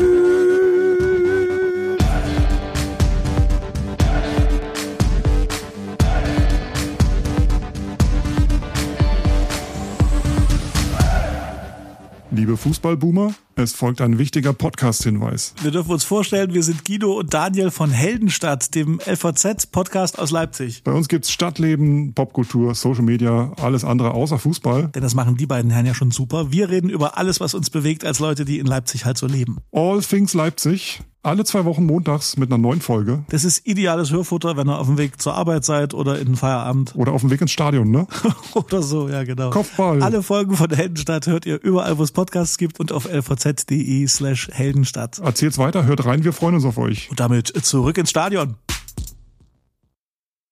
[12.32, 15.54] Liebe Fußballboomer, es folgt ein wichtiger Podcast-Hinweis.
[15.62, 20.82] Wir dürfen uns vorstellen, wir sind Guido und Daniel von Heldenstadt, dem LVZ-Podcast aus Leipzig.
[20.82, 24.88] Bei uns gibt's Stadtleben, Popkultur, Social Media, alles andere außer Fußball.
[24.94, 26.50] Denn das machen die beiden Herren ja schon super.
[26.52, 29.58] Wir reden über alles, was uns bewegt als Leute, die in Leipzig halt so leben.
[29.72, 31.02] All Things Leipzig.
[31.22, 33.24] Alle zwei Wochen montags mit einer neuen Folge.
[33.28, 36.36] Das ist ideales Hörfutter, wenn ihr auf dem Weg zur Arbeit seid oder in den
[36.36, 36.94] Feierabend.
[37.00, 38.06] Oder auf dem Weg ins Stadion, ne?
[38.54, 39.50] oder so, ja genau.
[39.50, 40.02] Kopfball.
[40.02, 43.06] Alle Folgen von Heldenstadt hört ihr überall, wo es Podcasts gibt und auf
[43.50, 45.18] lvz.de slash Heldenstadt.
[45.18, 47.10] Erzählt's weiter, hört rein, wir freuen uns auf euch.
[47.10, 48.56] Und damit zurück ins Stadion.